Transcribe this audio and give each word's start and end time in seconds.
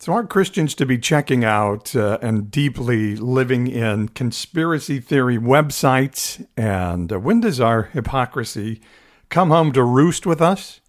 So, 0.00 0.12
are 0.12 0.24
Christians 0.24 0.76
to 0.76 0.86
be 0.86 0.96
checking 0.96 1.44
out 1.44 1.96
uh, 1.96 2.18
and 2.22 2.52
deeply 2.52 3.16
living 3.16 3.66
in 3.66 4.10
conspiracy 4.10 5.00
theory 5.00 5.38
websites? 5.38 6.46
And 6.56 7.12
uh, 7.12 7.18
when 7.18 7.40
does 7.40 7.60
our 7.60 7.82
hypocrisy 7.82 8.80
come 9.28 9.50
home 9.50 9.72
to 9.72 9.82
roost 9.82 10.24
with 10.24 10.40
us? 10.40 10.80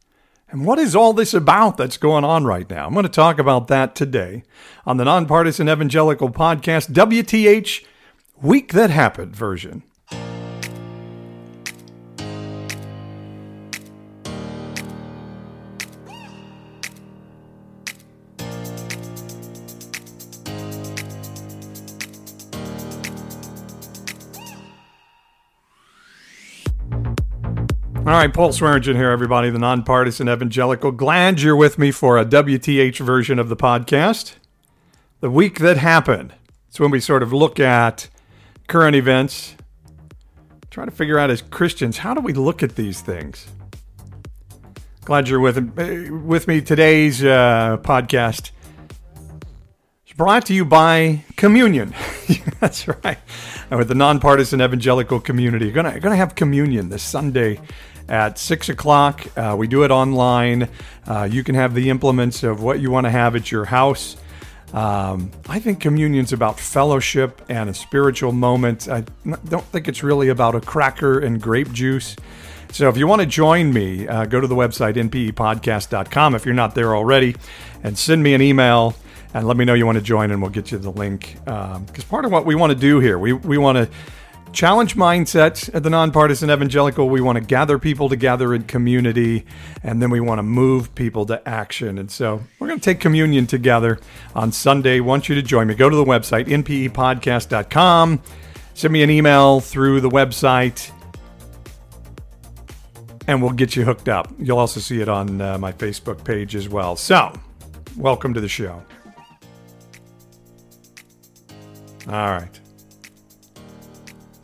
And 0.52 0.64
what 0.64 0.78
is 0.78 0.96
all 0.96 1.14
this 1.14 1.34
about 1.34 1.76
that's 1.76 1.98
going 1.98 2.24
on 2.24 2.46
right 2.46 2.70
now? 2.70 2.86
I'm 2.86 2.94
going 2.94 3.02
to 3.02 3.10
talk 3.10 3.40
about 3.40 3.68
that 3.70 3.96
today 3.96 4.44
on 4.86 4.98
the 4.98 5.06
Nonpartisan 5.06 5.68
Evangelical 5.68 6.30
Podcast, 6.30 6.92
WTH 6.92 7.84
Week 8.44 8.74
That 8.74 8.92
Happened 8.92 9.36
version. 9.36 9.82
All 28.10 28.16
right, 28.16 28.34
Paul 28.34 28.52
Swearingen 28.52 28.96
here, 28.96 29.12
everybody, 29.12 29.52
the 29.52 29.60
nonpartisan 29.60 30.28
evangelical. 30.28 30.92
Glad 30.92 31.42
you're 31.42 31.56
with 31.56 31.78
me 31.78 31.92
for 31.92 32.18
a 32.18 32.26
WTH 32.26 32.98
version 32.98 33.38
of 33.38 33.50
the 33.50 33.56
podcast. 33.56 34.34
The 35.20 35.30
week 35.30 35.60
that 35.60 35.78
happened. 35.78 36.34
It's 36.70 36.80
when 36.80 36.90
we 36.90 37.02
sort 37.02 37.22
of 37.22 37.32
look 37.32 37.60
at 37.60 38.10
current 38.68 38.96
events, 38.96 39.56
try 40.72 40.86
to 40.86 40.92
figure 40.92 41.20
out 41.20 41.30
as 41.30 41.44
Christians, 41.44 42.00
how 42.00 42.16
do 42.16 42.22
we 42.22 42.34
look 42.34 42.64
at 42.64 42.76
these 42.76 43.00
things? 43.00 43.46
Glad 45.06 45.30
you're 45.30 45.40
with, 45.40 45.60
with 46.10 46.48
me. 46.48 46.62
Today's 46.62 47.24
uh, 47.24 47.78
podcast 47.84 48.50
is 50.08 50.14
brought 50.14 50.48
to 50.48 50.56
you 50.56 50.66
by 50.66 51.26
Communion. 51.36 51.94
That's 52.60 52.88
right. 52.88 53.20
And 53.70 53.78
With 53.78 53.88
the 53.88 53.94
nonpartisan 53.94 54.64
evangelical 54.64 55.20
community. 55.20 55.72
Going 55.72 56.02
to 56.02 56.16
have 56.16 56.34
communion 56.34 56.90
this 56.90 57.04
Sunday 57.04 57.60
at 58.10 58.40
6 58.40 58.70
o'clock. 58.70 59.26
Uh, 59.38 59.56
we 59.58 59.68
do 59.68 59.84
it 59.84 59.92
online. 59.92 60.68
Uh, 61.08 61.28
you 61.30 61.44
can 61.44 61.56
have 61.56 61.74
the 61.74 61.90
implements 61.90 62.44
of 62.44 62.62
what 62.62 62.80
you 62.80 62.92
want 62.92 63.06
to 63.06 63.12
have 63.12 63.36
at 63.36 63.52
your 63.52 63.66
house. 63.66 64.18
Um, 64.74 65.32
I 65.48 65.60
think 65.60 65.80
communion's 65.80 66.34
about 66.34 66.60
fellowship 66.60 67.42
and 67.50 67.70
a 67.70 67.74
spiritual 67.74 68.32
moment. 68.32 68.88
I 68.88 69.04
don't 69.48 69.66
think 69.66 69.88
it's 69.88 70.04
really 70.04 70.30
about 70.30 70.56
a 70.56 70.62
cracker 70.62 71.20
and 71.20 71.42
grape 71.42 71.72
juice. 71.72 72.16
So 72.72 72.88
if 72.88 72.98
you 72.98 73.08
want 73.08 73.22
to 73.22 73.26
join 73.26 73.74
me, 73.74 74.08
uh, 74.08 74.26
go 74.26 74.40
to 74.40 74.46
the 74.46 74.56
website 74.56 74.94
npepodcast.com 74.96 76.36
if 76.36 76.46
you're 76.46 76.54
not 76.54 76.76
there 76.76 76.96
already, 76.96 77.36
and 77.84 77.98
send 77.98 78.22
me 78.22 78.36
an 78.36 78.44
email 78.44 78.96
and 79.34 79.48
let 79.48 79.58
me 79.58 79.66
know 79.66 79.74
you 79.74 79.88
want 79.88 79.98
to 79.98 80.04
join, 80.04 80.30
and 80.30 80.42
we'll 80.42 80.52
get 80.52 80.72
you 80.72 80.78
the 80.78 80.92
link. 80.92 81.36
Because 81.46 81.76
um, 81.76 82.10
part 82.10 82.26
of 82.26 82.32
what 82.32 82.46
we 82.46 82.54
want 82.54 82.72
to 82.72 82.78
do 82.78 83.00
here, 83.00 83.18
we 83.18 83.34
we 83.34 83.58
want 83.58 83.78
to 83.78 83.90
challenge 84.52 84.96
mindsets 84.96 85.74
at 85.74 85.84
the 85.84 85.90
nonpartisan 85.90 86.50
evangelical. 86.50 87.10
We 87.10 87.22
want 87.22 87.38
to 87.38 87.44
gather 87.44 87.78
people 87.80 88.10
together 88.10 88.54
in 88.54 88.64
community, 88.64 89.46
and 89.84 90.02
then 90.02 90.10
we 90.10 90.20
want 90.20 90.40
to 90.40 90.44
move 90.44 90.94
people 90.96 91.26
to 91.28 91.48
action. 91.48 91.98
And 91.98 92.12
so 92.12 92.42
we're 92.60 92.68
going 92.68 92.80
to 92.80 92.84
take 92.84 93.00
communion 93.00 93.48
together 93.48 94.00
on 94.36 94.52
Sunday. 94.52 95.00
Want 95.00 95.30
you 95.30 95.36
to 95.36 95.42
join 95.42 95.68
me. 95.68 95.76
Go 95.76 95.90
to 95.90 95.96
the 95.96 96.06
website, 96.06 96.48
npepodcast.com. 96.48 98.22
Send 98.74 98.94
me 98.94 99.04
an 99.04 99.10
email 99.10 99.60
through 99.60 100.02
the 100.02 100.10
website, 100.10 100.92
and 103.28 103.42
we'll 103.42 103.52
get 103.52 103.76
you 103.76 103.84
hooked 103.84 104.10
up. 104.10 104.32
You'll 104.40 104.60
also 104.60 104.80
see 104.80 105.02
it 105.02 105.10
on 105.10 105.42
uh, 105.42 105.58
my 105.58 105.72
Facebook 105.74 106.24
page 106.24 106.56
as 106.56 106.70
well. 106.70 106.96
So, 106.96 107.34
welcome 107.98 108.34
to 108.34 108.42
the 108.42 108.48
show. 108.48 108.82
All 112.08 112.32
right. 112.32 112.60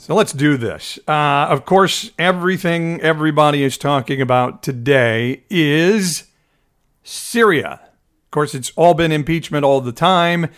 So 0.05 0.13
let's 0.13 0.33
do 0.33 0.55
this. 0.55 0.99
Uh, 1.07 1.47
of 1.49 1.65
course, 1.65 2.11
everything 2.19 3.01
everybody 3.01 3.63
is 3.63 3.75
talking 3.75 4.21
about 4.21 4.61
today 4.61 5.41
is 5.49 6.25
Syria. 7.01 7.81
Of 7.81 8.29
course, 8.29 8.53
it's 8.53 8.71
all 8.75 8.93
been 8.93 9.11
impeachment 9.11 9.65
all 9.65 9.81
the 9.81 9.91
time, 9.91 10.51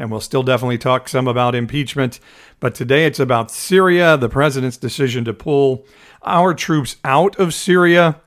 and 0.00 0.10
we'll 0.10 0.20
still 0.20 0.42
definitely 0.42 0.78
talk 0.78 1.08
some 1.08 1.28
about 1.28 1.54
impeachment. 1.54 2.18
But 2.58 2.74
today 2.74 3.06
it's 3.06 3.20
about 3.20 3.52
Syria, 3.52 4.16
the 4.16 4.28
president's 4.28 4.76
decision 4.76 5.24
to 5.26 5.32
pull 5.32 5.86
our 6.24 6.52
troops 6.52 6.96
out 7.04 7.38
of 7.38 7.54
Syria, 7.54 8.20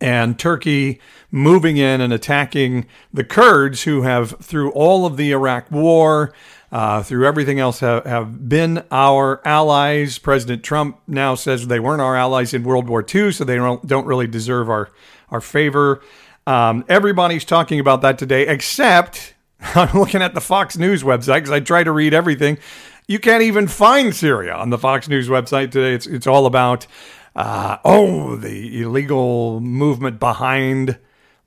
and 0.00 0.38
Turkey 0.38 1.00
moving 1.32 1.76
in 1.76 2.00
and 2.00 2.12
attacking 2.12 2.86
the 3.12 3.24
Kurds, 3.24 3.82
who 3.82 4.02
have, 4.02 4.38
through 4.38 4.70
all 4.72 5.06
of 5.06 5.16
the 5.16 5.32
Iraq 5.32 5.72
war, 5.72 6.32
uh, 6.70 7.02
through 7.02 7.26
everything 7.26 7.58
else 7.58 7.80
have, 7.80 8.04
have 8.04 8.48
been 8.48 8.82
our 8.90 9.40
allies. 9.46 10.18
President 10.18 10.62
Trump 10.62 11.00
now 11.06 11.34
says 11.34 11.66
they 11.66 11.80
weren't 11.80 12.02
our 12.02 12.16
allies 12.16 12.52
in 12.52 12.62
World 12.62 12.88
War 12.88 13.04
II, 13.14 13.32
so 13.32 13.44
they 13.44 13.56
don't, 13.56 13.86
don't 13.86 14.06
really 14.06 14.26
deserve 14.26 14.68
our, 14.68 14.90
our 15.30 15.40
favor. 15.40 16.02
Um, 16.46 16.84
everybody's 16.88 17.44
talking 17.44 17.80
about 17.80 18.02
that 18.02 18.18
today, 18.18 18.46
except 18.46 19.34
I'm 19.60 19.98
looking 19.98 20.22
at 20.22 20.34
the 20.34 20.40
Fox 20.40 20.76
News 20.76 21.02
website 21.02 21.36
because 21.36 21.50
I 21.50 21.60
try 21.60 21.84
to 21.84 21.92
read 21.92 22.12
everything. 22.14 22.58
You 23.06 23.18
can't 23.18 23.42
even 23.42 23.66
find 23.68 24.14
Syria 24.14 24.54
on 24.54 24.70
the 24.70 24.78
Fox 24.78 25.08
News 25.08 25.28
website 25.28 25.70
today. 25.70 25.94
It's, 25.94 26.06
it's 26.06 26.26
all 26.26 26.44
about, 26.44 26.86
uh, 27.34 27.78
oh, 27.84 28.36
the 28.36 28.82
illegal 28.82 29.60
movement 29.60 30.20
behind 30.20 30.98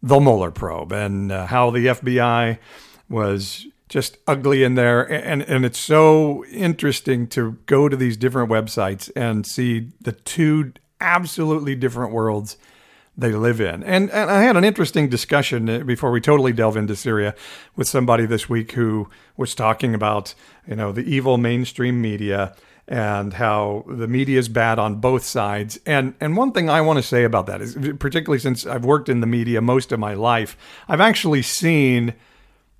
the 0.01 0.19
Mueller 0.19 0.49
probe 0.49 0.91
and 0.91 1.31
uh, 1.31 1.45
how 1.45 1.69
the 1.69 1.85
FBI 1.85 2.57
was 3.07 3.67
just 3.91 4.17
ugly 4.25 4.63
in 4.63 4.75
there 4.75 5.01
and 5.11 5.41
and 5.41 5.65
it's 5.65 5.77
so 5.77 6.45
interesting 6.45 7.27
to 7.27 7.57
go 7.65 7.89
to 7.89 7.97
these 7.97 8.15
different 8.15 8.49
websites 8.49 9.11
and 9.17 9.45
see 9.45 9.91
the 9.99 10.13
two 10.13 10.71
absolutely 11.01 11.75
different 11.75 12.13
worlds 12.13 12.55
they 13.17 13.33
live 13.33 13.59
in. 13.59 13.83
And 13.83 14.09
and 14.11 14.31
I 14.31 14.43
had 14.43 14.55
an 14.55 14.63
interesting 14.63 15.09
discussion 15.09 15.69
uh, 15.69 15.79
before 15.79 16.09
we 16.09 16.21
totally 16.21 16.53
delve 16.53 16.77
into 16.77 16.95
Syria 16.95 17.35
with 17.75 17.89
somebody 17.89 18.25
this 18.25 18.47
week 18.47 18.71
who 18.71 19.09
was 19.35 19.53
talking 19.53 19.93
about, 19.93 20.33
you 20.65 20.77
know, 20.77 20.93
the 20.93 21.03
evil 21.03 21.37
mainstream 21.37 22.01
media 22.01 22.55
and 22.87 23.33
how 23.33 23.83
the 23.87 24.07
media 24.07 24.39
is 24.39 24.47
bad 24.47 24.79
on 24.79 24.95
both 24.95 25.25
sides. 25.25 25.77
And 25.85 26.13
and 26.21 26.37
one 26.37 26.53
thing 26.53 26.69
I 26.69 26.79
want 26.79 26.97
to 26.97 27.03
say 27.03 27.25
about 27.25 27.45
that 27.47 27.61
is 27.61 27.75
particularly 27.99 28.39
since 28.39 28.65
I've 28.65 28.85
worked 28.85 29.09
in 29.09 29.19
the 29.19 29.27
media 29.27 29.59
most 29.59 29.91
of 29.91 29.99
my 29.99 30.13
life, 30.13 30.55
I've 30.87 31.01
actually 31.01 31.41
seen 31.41 32.13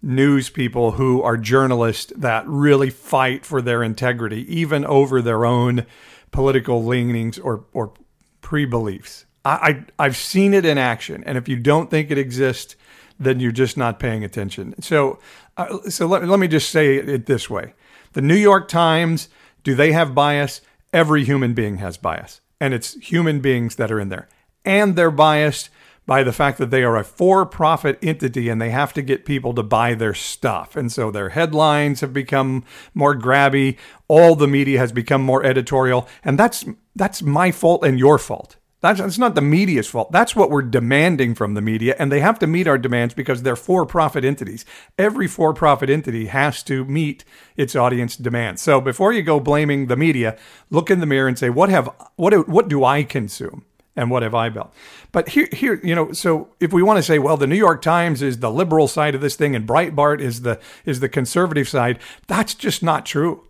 news 0.01 0.49
people 0.49 0.91
who 0.91 1.21
are 1.21 1.37
journalists 1.37 2.11
that 2.15 2.47
really 2.47 2.89
fight 2.89 3.45
for 3.45 3.61
their 3.61 3.83
integrity, 3.83 4.45
even 4.53 4.83
over 4.85 5.21
their 5.21 5.45
own 5.45 5.85
political 6.31 6.83
leanings 6.83 7.37
or, 7.37 7.65
or 7.73 7.93
pre 8.41 8.65
beliefs. 8.65 9.25
I, 9.43 9.83
I, 9.97 10.03
have 10.03 10.17
seen 10.17 10.53
it 10.53 10.65
in 10.65 10.77
action. 10.77 11.23
And 11.25 11.37
if 11.37 11.49
you 11.49 11.57
don't 11.57 11.89
think 11.89 12.11
it 12.11 12.17
exists, 12.17 12.75
then 13.19 13.39
you're 13.39 13.51
just 13.51 13.77
not 13.77 13.99
paying 13.99 14.23
attention. 14.23 14.79
So, 14.81 15.19
uh, 15.57 15.89
so 15.89 16.05
let, 16.05 16.27
let 16.27 16.39
me 16.39 16.47
just 16.47 16.69
say 16.69 16.97
it 16.97 17.25
this 17.25 17.49
way 17.49 17.73
The 18.13 18.21
New 18.21 18.35
York 18.35 18.67
Times, 18.67 19.29
do 19.63 19.75
they 19.75 19.91
have 19.91 20.15
bias? 20.15 20.61
Every 20.93 21.23
human 21.23 21.53
being 21.53 21.77
has 21.77 21.97
bias. 21.97 22.41
And 22.59 22.73
it's 22.73 22.93
human 22.95 23.39
beings 23.39 23.75
that 23.77 23.91
are 23.91 23.99
in 23.99 24.09
there. 24.09 24.27
And 24.65 24.95
they're 24.95 25.09
biased 25.09 25.69
by 26.11 26.23
the 26.23 26.33
fact 26.33 26.57
that 26.57 26.71
they 26.71 26.83
are 26.83 26.97
a 26.97 27.05
for 27.05 27.45
profit 27.45 27.97
entity 28.01 28.49
and 28.49 28.61
they 28.61 28.69
have 28.69 28.91
to 28.91 29.01
get 29.01 29.23
people 29.23 29.53
to 29.53 29.63
buy 29.63 29.93
their 29.93 30.13
stuff. 30.13 30.75
And 30.75 30.91
so 30.91 31.09
their 31.09 31.29
headlines 31.29 32.01
have 32.01 32.11
become 32.11 32.65
more 32.93 33.15
grabby. 33.15 33.77
All 34.09 34.35
the 34.35 34.45
media 34.45 34.77
has 34.77 34.91
become 34.91 35.21
more 35.21 35.41
editorial. 35.45 36.09
And 36.21 36.37
that's, 36.37 36.65
that's 36.97 37.21
my 37.21 37.53
fault 37.53 37.85
and 37.85 37.97
your 37.97 38.17
fault. 38.17 38.57
That's, 38.81 38.99
that's 38.99 39.17
not 39.17 39.35
the 39.35 39.41
media's 39.41 39.87
fault. 39.87 40.11
That's 40.11 40.35
what 40.35 40.49
we're 40.49 40.63
demanding 40.63 41.33
from 41.33 41.53
the 41.53 41.61
media. 41.61 41.95
And 41.97 42.11
they 42.11 42.19
have 42.19 42.39
to 42.39 42.47
meet 42.47 42.67
our 42.67 42.77
demands 42.77 43.13
because 43.13 43.43
they're 43.43 43.55
for 43.55 43.85
profit 43.85 44.25
entities. 44.25 44.65
Every 44.97 45.29
for 45.29 45.53
profit 45.53 45.89
entity 45.89 46.25
has 46.25 46.61
to 46.63 46.83
meet 46.83 47.23
its 47.55 47.73
audience 47.73 48.17
demands. 48.17 48.61
So 48.61 48.81
before 48.81 49.13
you 49.13 49.21
go 49.21 49.39
blaming 49.39 49.87
the 49.87 49.95
media, 49.95 50.37
look 50.69 50.91
in 50.91 50.99
the 50.99 51.05
mirror 51.05 51.29
and 51.29 51.39
say, 51.39 51.49
what 51.49 51.69
have, 51.69 51.89
what, 52.17 52.49
what 52.49 52.67
do 52.67 52.83
I 52.83 53.03
consume? 53.03 53.63
And 53.95 54.09
what 54.09 54.23
have 54.23 54.33
I 54.33 54.49
built? 54.49 54.73
But 55.11 55.29
here, 55.29 55.49
here, 55.51 55.79
you 55.83 55.95
know, 55.95 56.11
so 56.13 56.49
if 56.59 56.71
we 56.71 56.81
want 56.81 56.97
to 56.97 57.03
say, 57.03 57.19
well, 57.19 57.37
the 57.37 57.47
New 57.47 57.55
York 57.57 57.81
Times 57.81 58.21
is 58.21 58.39
the 58.39 58.51
liberal 58.51 58.87
side 58.87 59.15
of 59.15 59.21
this 59.21 59.35
thing, 59.35 59.55
and 59.55 59.67
Breitbart 59.67 60.21
is 60.21 60.41
the 60.41 60.59
is 60.85 60.99
the 60.99 61.09
conservative 61.09 61.67
side, 61.67 61.99
that's 62.27 62.53
just 62.53 62.81
not 62.81 63.05
true. 63.05 63.47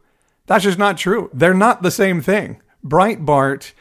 That's 0.47 0.63
just 0.63 0.79
not 0.79 0.97
true. 0.97 1.29
They're 1.33 1.53
not 1.53 1.81
the 1.81 1.91
same 1.91 2.21
thing. 2.21 2.61
Breitbart. 2.85 3.73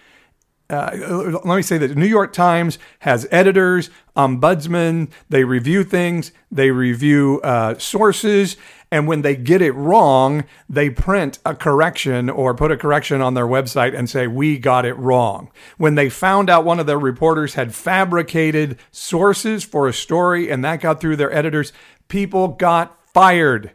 Uh, 0.69 1.41
let 1.45 1.57
me 1.57 1.63
say 1.63 1.79
that 1.79 1.89
the 1.89 1.95
New 1.97 2.07
York 2.07 2.33
Times 2.33 2.79
has 3.01 3.27
editors, 3.33 3.91
ombudsman. 4.17 5.11
They 5.29 5.43
review 5.43 5.83
things. 5.83 6.31
They 6.49 6.71
review 6.71 7.41
uh, 7.43 7.77
sources 7.79 8.57
and 8.93 9.07
when 9.07 9.23
they 9.23 9.37
get 9.37 9.63
it 9.63 9.73
wrong, 9.73 10.45
they 10.69 10.91
print 10.91 11.39
a 11.45 11.55
correction 11.55 12.29
or 12.29 12.55
put 12.55 12.73
a 12.73 12.77
correction 12.77 13.21
on 13.21 13.35
their 13.35 13.47
website 13.47 13.97
and 13.97 14.11
say, 14.11 14.27
We 14.27 14.59
got 14.59 14.85
it 14.85 14.95
wrong. 14.95 15.51
When 15.79 15.95
they 15.95 16.11
found 16.11 16.51
out 16.51 16.65
one 16.65 16.81
of 16.81 16.87
their 16.87 16.99
reporters 16.99 17.55
had 17.55 17.75
fabricated 17.75 18.79
sources 18.91 19.63
for 19.63 19.87
a 19.87 19.93
story 19.93 20.51
and 20.51 20.65
that 20.65 20.81
got 20.81 21.01
through 21.01 21.17
their 21.17 21.33
editors, 21.33 21.73
people 22.09 22.49
got 22.49 22.99
fired. 23.13 23.73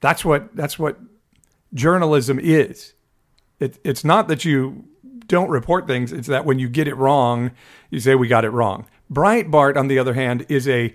That's 0.00 0.24
what 0.24 0.56
that's 0.56 0.78
what 0.78 0.98
journalism 1.74 2.38
is. 2.38 2.94
It, 3.60 3.78
it's 3.84 4.04
not 4.04 4.28
that 4.28 4.44
you 4.44 4.84
don't 5.26 5.50
report 5.50 5.86
things, 5.86 6.12
it's 6.12 6.28
that 6.28 6.44
when 6.44 6.58
you 6.58 6.68
get 6.68 6.88
it 6.88 6.96
wrong, 6.96 7.50
you 7.90 8.00
say 8.00 8.14
we 8.14 8.28
got 8.28 8.44
it 8.44 8.50
wrong. 8.50 8.86
Breitbart, 9.12 9.76
on 9.76 9.88
the 9.88 9.98
other 9.98 10.14
hand, 10.14 10.44
is 10.48 10.68
a 10.68 10.94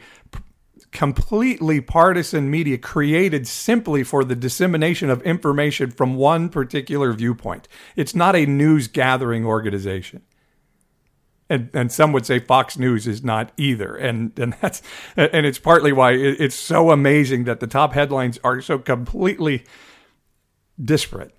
completely 0.92 1.82
partisan 1.82 2.50
media 2.50 2.78
created 2.78 3.48
simply 3.48 4.04
for 4.04 4.24
the 4.24 4.36
dissemination 4.36 5.10
of 5.10 5.22
information 5.24 5.92
from 5.92 6.16
one 6.16 6.50
particular 6.50 7.14
viewpoint. 7.14 7.68
It's 7.96 8.16
not 8.16 8.36
a 8.36 8.46
news 8.46 8.88
gathering 8.88 9.46
organization. 9.46 10.24
And, 11.50 11.70
and 11.74 11.92
some 11.92 12.12
would 12.12 12.26
say 12.26 12.40
Fox 12.40 12.78
News 12.78 13.08
is 13.08 13.24
not 13.24 13.52
either, 13.58 13.96
and 13.96 14.38
and 14.38 14.54
that's 14.62 14.84
and 15.18 15.48
it's 15.48 15.58
partly 15.58 15.92
why 15.92 16.12
it's 16.12 16.54
so 16.54 16.92
amazing 16.92 17.46
that 17.46 17.60
the 17.60 17.66
top 17.66 17.94
headlines 17.94 18.38
are 18.44 18.62
so 18.62 18.78
completely 18.78 19.64
disparate. 20.80 21.34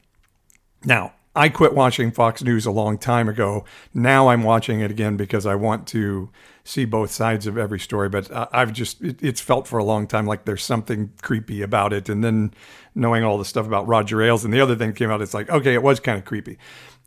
Now, 0.85 1.13
I 1.35 1.49
quit 1.49 1.75
watching 1.75 2.11
Fox 2.11 2.43
News 2.43 2.67
a 2.67 2.73
long 2.73 2.99
time 2.99 3.29
ago. 3.29 3.65
Now 3.95 4.29
I'm 4.29 4.43
watching 4.43 4.81
it 4.81 4.91
again 4.91 5.17
because 5.17 5.47
I 5.47 5.55
want 5.55 5.87
to 5.89 6.31
see 6.65 6.85
both 6.85 7.11
sides 7.13 7.47
of 7.47 7.57
every 7.57 7.79
story. 7.79 8.09
But 8.09 8.31
I've 8.53 8.73
just, 8.73 9.01
it, 9.01 9.23
it's 9.23 9.41
felt 9.41 9.69
for 9.69 9.79
a 9.79 9.85
long 9.85 10.09
time 10.09 10.27
like 10.27 10.45
there's 10.45 10.65
something 10.65 11.13
creepy 11.23 11.63
about 11.63 11.93
it. 11.93 12.09
And 12.09 12.25
then 12.25 12.53
knowing 12.97 13.23
all 13.23 13.39
the 13.39 13.45
stuff 13.45 13.67
about 13.67 13.87
Roger 13.87 14.21
Ailes 14.23 14.45
and 14.45 14.53
the 14.53 14.61
other 14.61 14.75
thing 14.75 14.93
came 14.93 15.11
out, 15.11 15.23
it's 15.23 15.35
like, 15.35 15.49
okay, 15.49 15.75
it 15.75 15.83
was 15.83 16.01
kind 16.01 16.19
of 16.19 16.25
creepy. 16.25 16.59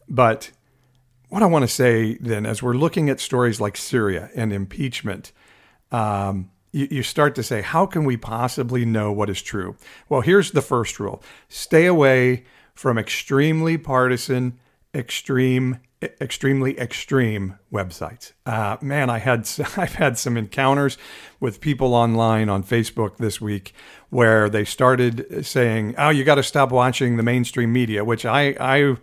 But 0.07 0.51
what 1.27 1.43
I 1.43 1.47
want 1.47 1.63
to 1.63 1.67
say 1.67 2.17
then, 2.21 2.45
as 2.45 2.63
we're 2.63 2.75
looking 2.75 3.09
at 3.09 3.19
stories 3.19 3.59
like 3.59 3.75
Syria 3.75 4.29
and 4.35 4.53
impeachment, 4.53 5.33
um, 5.91 6.49
you, 6.71 6.87
you 6.89 7.03
start 7.03 7.35
to 7.35 7.43
say, 7.43 7.61
how 7.61 7.85
can 7.85 8.05
we 8.05 8.15
possibly 8.15 8.85
know 8.85 9.11
what 9.11 9.29
is 9.29 9.41
true? 9.41 9.75
Well, 10.07 10.21
here's 10.21 10.51
the 10.51 10.61
first 10.61 10.97
rule 10.99 11.21
stay 11.49 11.87
away 11.87 12.45
from 12.73 12.97
extremely 12.97 13.77
partisan, 13.77 14.59
extreme, 14.93 15.79
extremely 16.01 16.77
extreme 16.79 17.57
websites. 17.71 18.33
Uh, 18.45 18.77
man, 18.81 19.09
I 19.09 19.19
had 19.19 19.49
I've 19.77 19.95
had 19.95 20.17
some 20.17 20.37
encounters 20.37 20.97
with 21.39 21.61
people 21.61 21.93
online 21.93 22.49
on 22.49 22.63
Facebook 22.63 23.17
this 23.17 23.39
week 23.39 23.73
where 24.09 24.49
they 24.49 24.65
started 24.65 25.45
saying, 25.45 25.95
"Oh, 25.97 26.09
you 26.09 26.23
got 26.23 26.35
to 26.35 26.43
stop 26.43 26.71
watching 26.71 27.17
the 27.17 27.23
mainstream 27.23 27.71
media," 27.71 28.03
which 28.03 28.25
I 28.25 28.55
I 28.59 28.97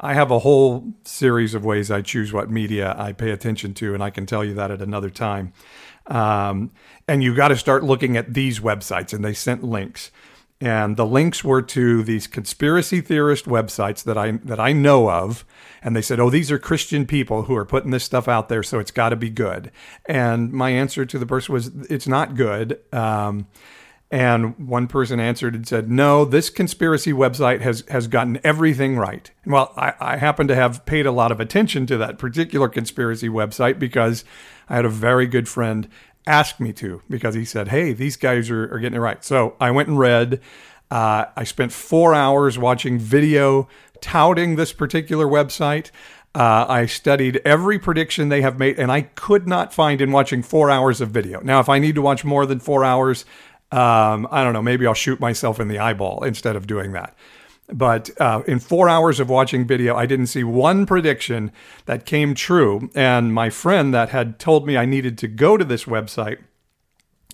I 0.00 0.14
have 0.14 0.30
a 0.32 0.40
whole 0.40 0.92
series 1.04 1.54
of 1.54 1.64
ways 1.64 1.90
I 1.90 2.02
choose 2.02 2.32
what 2.32 2.50
media 2.50 2.94
I 2.98 3.12
pay 3.12 3.30
attention 3.30 3.72
to, 3.74 3.94
and 3.94 4.02
I 4.02 4.10
can 4.10 4.26
tell 4.26 4.44
you 4.44 4.54
that 4.54 4.70
at 4.70 4.82
another 4.82 5.10
time. 5.10 5.52
Um, 6.08 6.72
and 7.06 7.22
you 7.22 7.34
got 7.36 7.48
to 7.48 7.56
start 7.56 7.84
looking 7.84 8.16
at 8.16 8.34
these 8.34 8.58
websites, 8.58 9.12
and 9.12 9.24
they 9.24 9.32
sent 9.32 9.62
links 9.62 10.10
and 10.62 10.96
the 10.96 11.04
links 11.04 11.42
were 11.42 11.60
to 11.60 12.04
these 12.04 12.28
conspiracy 12.28 13.00
theorist 13.00 13.46
websites 13.46 14.04
that 14.04 14.16
I 14.16 14.32
that 14.44 14.60
I 14.60 14.72
know 14.72 15.10
of. 15.10 15.44
And 15.82 15.96
they 15.96 16.02
said 16.02 16.20
oh 16.20 16.30
these 16.30 16.52
are 16.52 16.58
Christian 16.58 17.04
people 17.04 17.42
who 17.42 17.56
are 17.56 17.64
putting 17.64 17.90
this 17.90 18.04
stuff 18.04 18.28
out 18.28 18.48
there 18.48 18.62
so 18.62 18.78
it's 18.78 18.92
got 18.92 19.08
to 19.08 19.16
be 19.16 19.28
good. 19.28 19.72
And 20.06 20.52
my 20.52 20.70
answer 20.70 21.04
to 21.04 21.18
the 21.18 21.26
person 21.26 21.52
was 21.52 21.66
it's 21.90 22.06
not 22.06 22.36
good. 22.36 22.78
Um, 22.92 23.48
and 24.08 24.68
one 24.68 24.86
person 24.86 25.18
answered 25.18 25.56
and 25.56 25.66
said 25.66 25.90
no 25.90 26.24
this 26.24 26.48
conspiracy 26.48 27.12
website 27.12 27.60
has 27.60 27.82
has 27.88 28.06
gotten 28.06 28.38
everything 28.44 28.96
right. 28.96 29.32
Well 29.44 29.72
I, 29.76 29.94
I 29.98 30.16
happen 30.18 30.46
to 30.46 30.54
have 30.54 30.86
paid 30.86 31.06
a 31.06 31.12
lot 31.12 31.32
of 31.32 31.40
attention 31.40 31.86
to 31.86 31.96
that 31.96 32.18
particular 32.18 32.68
conspiracy 32.68 33.28
website 33.28 33.80
because 33.80 34.24
I 34.68 34.76
had 34.76 34.84
a 34.84 34.90
very 34.90 35.26
good 35.26 35.48
friend 35.48 35.88
asked 36.26 36.60
me 36.60 36.72
to 36.74 37.02
because 37.08 37.34
he 37.34 37.44
said, 37.44 37.68
Hey, 37.68 37.92
these 37.92 38.16
guys 38.16 38.50
are, 38.50 38.72
are 38.74 38.78
getting 38.78 38.96
it 38.96 39.00
right. 39.00 39.24
So 39.24 39.56
I 39.60 39.70
went 39.70 39.88
and 39.88 39.98
read. 39.98 40.40
Uh, 40.90 41.26
I 41.36 41.44
spent 41.44 41.72
four 41.72 42.14
hours 42.14 42.58
watching 42.58 42.98
video 42.98 43.68
touting 44.00 44.56
this 44.56 44.72
particular 44.72 45.26
website. 45.26 45.90
Uh, 46.34 46.66
I 46.68 46.86
studied 46.86 47.40
every 47.44 47.78
prediction 47.78 48.28
they 48.28 48.42
have 48.42 48.58
made, 48.58 48.78
and 48.78 48.90
I 48.90 49.02
could 49.02 49.46
not 49.46 49.72
find 49.72 50.00
in 50.00 50.12
watching 50.12 50.42
four 50.42 50.70
hours 50.70 51.00
of 51.00 51.10
video. 51.10 51.40
Now, 51.40 51.60
if 51.60 51.68
I 51.68 51.78
need 51.78 51.94
to 51.94 52.02
watch 52.02 52.24
more 52.24 52.46
than 52.46 52.58
four 52.58 52.84
hours, 52.84 53.24
um, 53.70 54.26
I 54.30 54.42
don't 54.42 54.52
know, 54.52 54.62
maybe 54.62 54.86
I'll 54.86 54.94
shoot 54.94 55.20
myself 55.20 55.60
in 55.60 55.68
the 55.68 55.78
eyeball 55.78 56.24
instead 56.24 56.56
of 56.56 56.66
doing 56.66 56.92
that. 56.92 57.14
But 57.68 58.10
uh, 58.20 58.42
in 58.46 58.58
four 58.58 58.88
hours 58.88 59.20
of 59.20 59.30
watching 59.30 59.66
video, 59.66 59.96
I 59.96 60.06
didn't 60.06 60.26
see 60.26 60.44
one 60.44 60.84
prediction 60.84 61.52
that 61.86 62.04
came 62.04 62.34
true. 62.34 62.90
And 62.94 63.32
my 63.32 63.50
friend 63.50 63.94
that 63.94 64.10
had 64.10 64.38
told 64.38 64.66
me 64.66 64.76
I 64.76 64.84
needed 64.84 65.16
to 65.18 65.28
go 65.28 65.56
to 65.56 65.64
this 65.64 65.84
website 65.84 66.38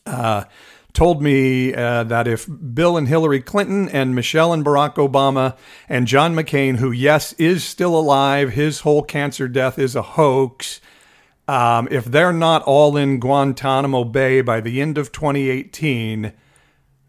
uh, 0.07 0.45
told 0.93 1.23
me 1.23 1.75
uh, 1.75 2.03
that 2.05 2.27
if 2.27 2.49
Bill 2.75 2.97
and 2.97 3.07
Hillary 3.07 3.41
Clinton 3.41 3.89
and 3.89 4.15
Michelle 4.15 4.53
and 4.53 4.65
Barack 4.65 4.95
Obama 4.95 5.57
and 5.89 6.07
John 6.07 6.35
McCain, 6.35 6.77
who, 6.77 6.91
yes, 6.91 7.35
is 7.35 7.65
still 7.65 7.97
alive, 7.97 8.51
his 8.51 8.81
whole 8.81 9.03
cancer 9.03 9.49
death 9.49 9.79
is 9.79 9.95
a 9.95 10.03
hoax. 10.03 10.81
Um, 11.47 11.89
if 11.91 12.05
they're 12.05 12.33
not 12.33 12.63
all 12.63 12.97
in 12.97 13.21
Guantanamo 13.21 14.05
Bay 14.05 14.41
by 14.41 14.61
the 14.61 14.81
end 14.81 14.99
of 14.99 15.13
2018, 15.13 16.33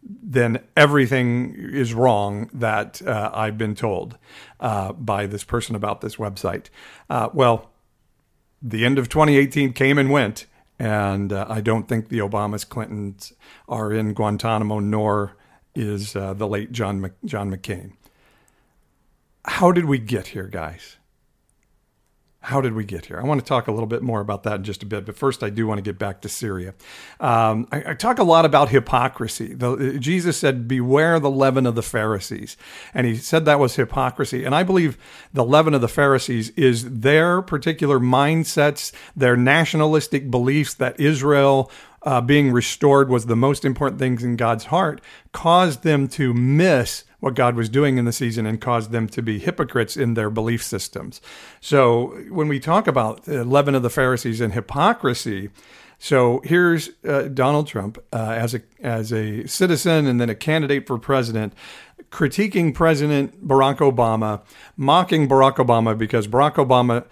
then 0.10 0.60
everything 0.76 1.56
is 1.56 1.94
wrong 1.94 2.50
that 2.52 3.02
uh, 3.04 3.30
I've 3.34 3.58
been 3.58 3.76
told 3.76 4.18
uh, 4.60 4.94
by 4.94 5.28
this 5.28 5.44
person 5.44 5.76
about 5.76 6.02
this 6.02 6.16
website. 6.16 6.68
Uh, 7.10 7.30
well, 7.32 7.70
the 8.62 8.86
end 8.86 8.98
of 8.98 9.08
2018 9.08 9.74
came 9.74 9.98
and 9.98 10.10
went, 10.10 10.48
and 10.80 11.32
uh, 11.32 11.46
I 11.48 11.62
don't 11.62 11.88
think 11.88 12.10
the 12.10 12.20
Obamas, 12.20 12.68
Clintons 12.68 13.34
are 13.68 13.94
in 13.94 14.14
Guantanamo, 14.14 14.80
nor 14.80 15.38
is 15.76 16.16
uh, 16.16 16.34
the 16.34 16.48
late 16.48 16.72
John 16.72 17.00
Mc- 17.02 17.24
John 17.24 17.56
McCain. 17.56 17.94
How 19.46 19.72
did 19.72 19.86
we 19.86 20.00
get 20.00 20.28
here, 20.28 20.48
guys? 20.48 20.98
How 22.42 22.62
did 22.62 22.74
we 22.74 22.86
get 22.86 23.08
here? 23.08 23.20
I 23.20 23.26
want 23.26 23.42
to 23.42 23.46
talk 23.46 23.68
a 23.68 23.72
little 23.72 23.88
bit 23.88 24.02
more 24.02 24.22
about 24.22 24.44
that 24.44 24.56
in 24.56 24.64
just 24.64 24.82
a 24.82 24.86
bit, 24.86 25.06
but 25.06 25.18
first 25.18 25.44
I 25.44 25.50
do 25.50 25.68
want 25.68 25.78
to 25.78 25.82
get 25.82 26.00
back 26.00 26.22
to 26.22 26.30
Syria. 26.30 26.74
Um, 27.20 27.68
I, 27.70 27.92
I, 27.92 27.94
talk 27.96 28.18
a 28.18 28.24
lot 28.24 28.46
about 28.46 28.70
hypocrisy. 28.70 29.54
The, 29.54 29.98
Jesus 30.00 30.38
said, 30.38 30.66
"Beware 30.66 31.20
the 31.20 31.30
leaven 31.30 31.66
of 31.66 31.76
the 31.76 31.84
Pharisees," 31.84 32.56
and 32.94 33.06
he 33.06 33.18
said 33.18 33.44
that 33.44 33.60
was 33.60 33.76
hypocrisy. 33.76 34.46
And 34.46 34.56
I 34.56 34.64
believe 34.64 34.98
the 35.34 35.44
leaven 35.44 35.74
of 35.74 35.82
the 35.82 35.90
Pharisees 35.90 36.52
is 36.52 37.02
their 37.02 37.42
particular 37.42 38.00
mindsets, 38.00 38.94
their 39.18 39.36
nationalistic 39.36 40.32
beliefs 40.32 40.74
that 40.76 40.98
Israel 40.98 41.70
uh, 42.04 42.22
being 42.22 42.52
restored 42.52 43.10
was 43.10 43.26
the 43.26 43.36
most 43.36 43.66
important 43.66 44.00
things 44.00 44.24
in 44.24 44.38
God's 44.38 44.66
heart, 44.66 45.02
caused 45.34 45.84
them 45.84 46.08
to 46.10 46.34
miss 46.34 47.04
what 47.20 47.36
God 47.36 47.56
was 47.56 47.70
doing 47.70 47.98
in 47.98 48.06
the 48.06 48.12
season 48.12 48.46
and 48.46 48.62
caused 48.62 48.92
them 48.92 49.08
to 49.10 49.22
be 49.22 49.40
hypocrites 49.40 49.98
in 49.98 50.14
their 50.14 50.30
belief 50.30 50.64
systems. 50.64 51.22
So 51.60 52.18
when 52.30 52.48
we 52.48 52.60
talk 52.60 52.88
about 52.88 53.26
the 53.26 53.44
leaven 53.44 53.76
of 53.76 53.84
the 53.84 53.90
Pharisees 53.90 54.42
and 54.42 54.54
hypocrisy, 54.54 55.50
so 56.00 56.42
here's 56.46 56.92
uh, 57.06 57.24
Donald 57.24 57.68
Trump 57.68 57.98
uh, 58.14 58.32
as 58.32 58.56
a 58.56 58.62
as 58.82 59.12
a 59.12 59.46
citizen 59.48 60.08
and 60.08 60.20
then 60.20 60.30
a 60.30 60.36
candidate 60.36 60.88
for 60.88 60.98
president, 60.98 61.54
critiquing 62.10 62.74
President 62.74 63.46
Barack 63.46 63.78
Obama, 63.78 64.42
mocking 64.78 65.28
Barack 65.28 65.58
Obama 65.58 65.98
because 65.98 66.26
Barack 66.26 66.56
Obama 66.56 67.06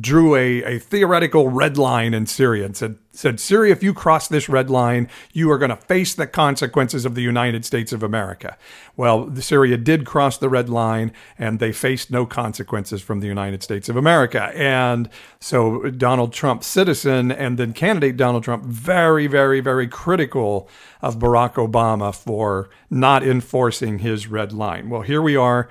drew 0.00 0.34
a, 0.34 0.62
a 0.62 0.78
theoretical 0.78 1.48
red 1.48 1.76
line 1.76 2.14
in 2.14 2.26
Syria 2.26 2.64
and 2.64 2.76
said, 2.76 2.98
said, 3.12 3.40
Syria, 3.40 3.72
if 3.72 3.82
you 3.82 3.94
cross 3.94 4.28
this 4.28 4.48
red 4.48 4.70
line, 4.70 5.08
you 5.32 5.50
are 5.50 5.58
going 5.58 5.70
to 5.70 5.76
face 5.76 6.14
the 6.14 6.26
consequences 6.26 7.04
of 7.04 7.14
the 7.14 7.22
United 7.22 7.64
States 7.64 7.92
of 7.92 8.02
America. 8.02 8.56
Well, 8.96 9.34
Syria 9.36 9.76
did 9.76 10.04
cross 10.04 10.38
the 10.38 10.48
red 10.48 10.68
line 10.68 11.12
and 11.38 11.58
they 11.58 11.72
faced 11.72 12.10
no 12.10 12.26
consequences 12.26 13.02
from 13.02 13.20
the 13.20 13.26
United 13.26 13.62
States 13.62 13.88
of 13.88 13.96
America. 13.96 14.50
And 14.54 15.08
so 15.40 15.90
Donald 15.90 16.32
Trump, 16.32 16.62
citizen, 16.64 17.30
and 17.30 17.58
then 17.58 17.72
candidate 17.72 18.16
Donald 18.16 18.44
Trump, 18.44 18.64
very, 18.64 19.26
very, 19.26 19.60
very 19.60 19.88
critical 19.88 20.68
of 21.00 21.18
Barack 21.18 21.54
Obama 21.54 22.14
for 22.14 22.70
not 22.90 23.22
enforcing 23.22 24.00
his 24.00 24.26
red 24.26 24.52
line. 24.52 24.90
Well, 24.90 25.02
here 25.02 25.22
we 25.22 25.36
are 25.36 25.68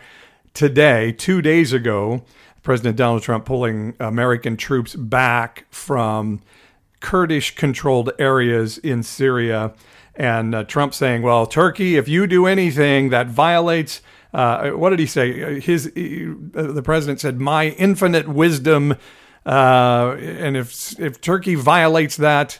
today, 0.53 1.11
two 1.11 1.41
days 1.41 1.73
ago. 1.73 2.23
President 2.65 2.97
Donald 2.97 3.21
Trump 3.21 3.45
pulling 3.45 3.95
American 3.99 4.57
troops 4.57 4.95
back 4.95 5.67
from 5.69 6.41
Kurdish 6.99 7.55
controlled 7.55 8.11
areas 8.17 8.79
in 8.79 9.03
Syria. 9.03 9.73
And 10.15 10.55
uh, 10.55 10.63
Trump 10.63 10.93
saying, 10.93 11.21
well, 11.21 11.45
Turkey, 11.45 11.95
if 11.95 12.07
you 12.07 12.25
do 12.25 12.47
anything 12.47 13.09
that 13.09 13.27
violates, 13.27 14.01
uh, 14.33 14.71
what 14.71 14.89
did 14.89 14.99
he 14.99 15.05
say? 15.05 15.59
His, 15.59 15.91
he, 15.93 16.25
the 16.25 16.81
president 16.83 17.21
said, 17.21 17.39
my 17.39 17.67
infinite 17.69 18.27
wisdom. 18.27 18.95
Uh, 19.45 20.15
and 20.19 20.57
if, 20.57 20.99
if 20.99 21.21
Turkey 21.21 21.53
violates 21.53 22.17
that, 22.17 22.59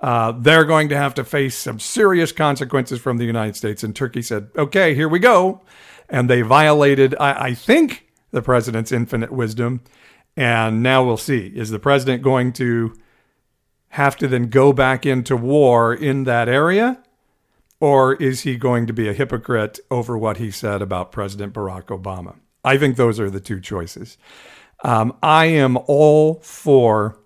uh, 0.00 0.32
they're 0.32 0.64
going 0.64 0.88
to 0.88 0.96
have 0.96 1.12
to 1.14 1.24
face 1.24 1.58
some 1.58 1.78
serious 1.78 2.32
consequences 2.32 3.00
from 3.00 3.18
the 3.18 3.26
United 3.26 3.56
States. 3.56 3.84
And 3.84 3.94
Turkey 3.94 4.22
said, 4.22 4.48
okay, 4.56 4.94
here 4.94 5.08
we 5.08 5.18
go. 5.18 5.60
And 6.08 6.30
they 6.30 6.40
violated, 6.40 7.14
I, 7.20 7.48
I 7.48 7.54
think, 7.54 8.08
the 8.32 8.42
president's 8.42 8.92
infinite 8.92 9.32
wisdom. 9.32 9.82
And 10.36 10.82
now 10.82 11.04
we'll 11.04 11.16
see. 11.16 11.52
Is 11.54 11.70
the 11.70 11.78
president 11.78 12.22
going 12.22 12.52
to 12.54 12.94
have 13.90 14.16
to 14.16 14.26
then 14.26 14.48
go 14.48 14.72
back 14.72 15.06
into 15.06 15.36
war 15.36 15.94
in 15.94 16.24
that 16.24 16.48
area? 16.48 17.02
or 17.82 18.14
is 18.14 18.42
he 18.42 18.56
going 18.56 18.86
to 18.86 18.92
be 18.92 19.08
a 19.08 19.12
hypocrite 19.12 19.80
over 19.90 20.16
what 20.16 20.36
he 20.36 20.52
said 20.52 20.80
about 20.80 21.10
President 21.10 21.52
Barack 21.52 21.86
Obama? 21.86 22.36
I 22.62 22.78
think 22.78 22.94
those 22.94 23.18
are 23.18 23.28
the 23.28 23.40
two 23.40 23.60
choices. 23.60 24.16
Um, 24.84 25.16
I 25.20 25.46
am 25.46 25.76
all 25.88 26.34
for 26.42 27.18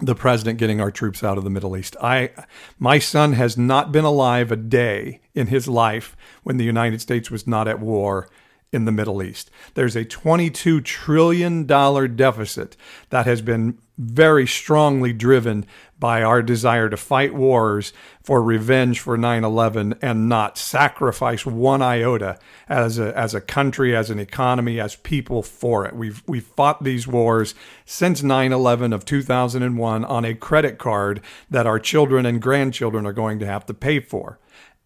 the 0.00 0.14
president 0.14 0.58
getting 0.58 0.80
our 0.80 0.90
troops 0.90 1.22
out 1.22 1.36
of 1.36 1.44
the 1.44 1.50
Middle 1.50 1.76
East. 1.76 1.94
I, 2.00 2.30
my 2.78 2.98
son 2.98 3.34
has 3.34 3.58
not 3.58 3.92
been 3.92 4.06
alive 4.06 4.50
a 4.50 4.56
day 4.56 5.20
in 5.34 5.48
his 5.48 5.68
life 5.68 6.16
when 6.42 6.56
the 6.56 6.64
United 6.64 7.02
States 7.02 7.30
was 7.30 7.46
not 7.46 7.68
at 7.68 7.78
war 7.78 8.30
in 8.72 8.86
the 8.86 8.92
Middle 8.92 9.22
East. 9.22 9.50
There's 9.74 9.94
a 9.94 10.04
$22 10.04 10.82
trillion 10.84 11.66
deficit 11.66 12.76
that 13.10 13.26
has 13.26 13.42
been 13.42 13.78
very 13.98 14.46
strongly 14.46 15.12
driven 15.12 15.66
by 15.98 16.22
our 16.22 16.42
desire 16.42 16.88
to 16.88 16.96
fight 16.96 17.32
wars 17.34 17.92
for 18.22 18.42
revenge 18.42 18.98
for 18.98 19.16
9/11 19.16 19.96
and 20.02 20.28
not 20.28 20.58
sacrifice 20.58 21.46
one 21.46 21.80
iota 21.80 22.38
as 22.68 22.98
a 22.98 23.16
as 23.16 23.34
a 23.34 23.40
country 23.40 23.94
as 23.94 24.10
an 24.10 24.18
economy 24.18 24.80
as 24.80 24.96
people 24.96 25.42
for 25.42 25.86
it. 25.86 25.94
We've 25.94 26.22
we've 26.26 26.46
fought 26.46 26.82
these 26.82 27.06
wars 27.06 27.54
since 27.84 28.22
9/11 28.22 28.92
of 28.92 29.04
2001 29.04 30.04
on 30.04 30.24
a 30.24 30.34
credit 30.34 30.78
card 30.78 31.20
that 31.48 31.66
our 31.66 31.78
children 31.78 32.26
and 32.26 32.42
grandchildren 32.42 33.06
are 33.06 33.12
going 33.12 33.38
to 33.38 33.46
have 33.46 33.66
to 33.66 33.74
pay 33.74 34.00
for. 34.00 34.40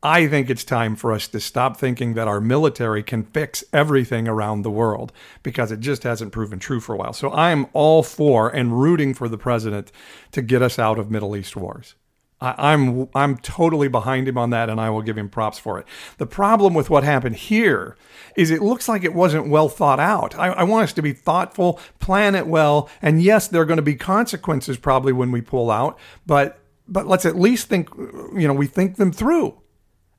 I 0.06 0.28
think 0.28 0.48
it's 0.48 0.62
time 0.62 0.94
for 0.94 1.12
us 1.12 1.26
to 1.26 1.40
stop 1.40 1.76
thinking 1.76 2.14
that 2.14 2.28
our 2.28 2.40
military 2.40 3.02
can 3.02 3.24
fix 3.24 3.64
everything 3.72 4.28
around 4.28 4.62
the 4.62 4.70
world 4.70 5.10
because 5.42 5.72
it 5.72 5.80
just 5.80 6.04
hasn't 6.04 6.30
proven 6.30 6.60
true 6.60 6.78
for 6.78 6.94
a 6.94 6.96
while. 6.96 7.12
So 7.12 7.32
I'm 7.32 7.66
all 7.72 8.04
for 8.04 8.48
and 8.48 8.80
rooting 8.80 9.14
for 9.14 9.28
the 9.28 9.36
president 9.36 9.90
to 10.30 10.42
get 10.42 10.62
us 10.62 10.78
out 10.78 11.00
of 11.00 11.10
Middle 11.10 11.34
East 11.34 11.56
wars. 11.56 11.96
I, 12.40 12.72
am 12.72 13.08
I'm 13.16 13.36
totally 13.38 13.88
behind 13.88 14.28
him 14.28 14.38
on 14.38 14.50
that, 14.50 14.70
and 14.70 14.80
I 14.80 14.90
will 14.90 15.02
give 15.02 15.18
him 15.18 15.28
props 15.28 15.58
for 15.58 15.80
it. 15.80 15.86
The 16.18 16.26
problem 16.26 16.72
with 16.72 16.88
what 16.88 17.02
happened 17.02 17.34
here 17.34 17.96
is 18.36 18.52
it 18.52 18.62
looks 18.62 18.88
like 18.88 19.02
it 19.02 19.12
wasn't 19.12 19.48
well 19.48 19.68
thought 19.68 19.98
out. 19.98 20.38
I, 20.38 20.50
I 20.50 20.62
want 20.62 20.84
us 20.84 20.92
to 20.92 21.02
be 21.02 21.14
thoughtful, 21.14 21.80
plan 21.98 22.36
it 22.36 22.46
well, 22.46 22.88
and 23.02 23.20
yes, 23.20 23.48
there 23.48 23.60
are 23.60 23.66
going 23.66 23.78
to 23.78 23.82
be 23.82 23.96
consequences 23.96 24.76
probably 24.76 25.12
when 25.12 25.32
we 25.32 25.40
pull 25.40 25.68
out, 25.68 25.98
but 26.26 26.60
but 26.86 27.08
let's 27.08 27.26
at 27.26 27.34
least 27.34 27.66
think 27.66 27.88
you 27.96 28.46
know 28.46 28.54
we 28.54 28.68
think 28.68 28.98
them 28.98 29.10
through. 29.10 29.60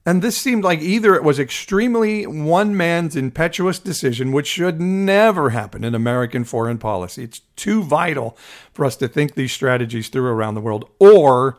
And 0.08 0.22
this 0.22 0.38
seemed 0.38 0.64
like 0.64 0.80
either 0.80 1.16
it 1.16 1.24
was 1.26 1.38
extremely 1.38 2.26
one 2.26 2.78
man's 2.78 3.18
impetuous 3.18 3.78
decision, 3.78 4.32
which 4.32 4.48
should 4.48 4.80
never 4.80 5.50
happen 5.50 5.84
in 5.84 5.94
American 5.94 6.46
foreign 6.46 6.78
policy. 6.78 7.26
It's 7.26 7.42
too 7.58 7.84
vital 7.84 8.38
for 8.74 8.86
us 8.86 8.96
to 8.96 9.10
think 9.10 9.36
these 9.36 9.52
strategies 9.52 10.08
through 10.08 10.28
around 10.28 10.56
the 10.56 10.62
world, 10.62 10.90
or 10.98 11.58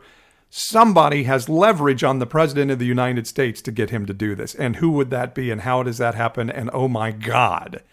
somebody 0.49 1.25
has 1.25 1.47
leverage 1.47 2.03
on 2.03 2.17
the 2.17 2.25
president 2.25 2.71
of 2.71 2.79
the 2.79 2.87
United 2.87 3.27
States 3.27 3.61
to 3.61 3.71
get 3.71 3.91
him 3.91 4.07
to 4.07 4.15
do 4.15 4.33
this. 4.33 4.55
And 4.55 4.77
who 4.77 4.89
would 4.93 5.11
that 5.11 5.35
be? 5.35 5.51
And 5.51 5.61
how 5.61 5.83
does 5.83 5.99
that 5.99 6.15
happen? 6.15 6.49
And 6.49 6.71
oh 6.73 6.87
my 6.87 7.11
God. 7.11 7.83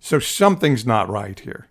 So 0.00 0.18
something's 0.20 0.86
not 0.86 1.10
right 1.10 1.38
here. 1.38 1.68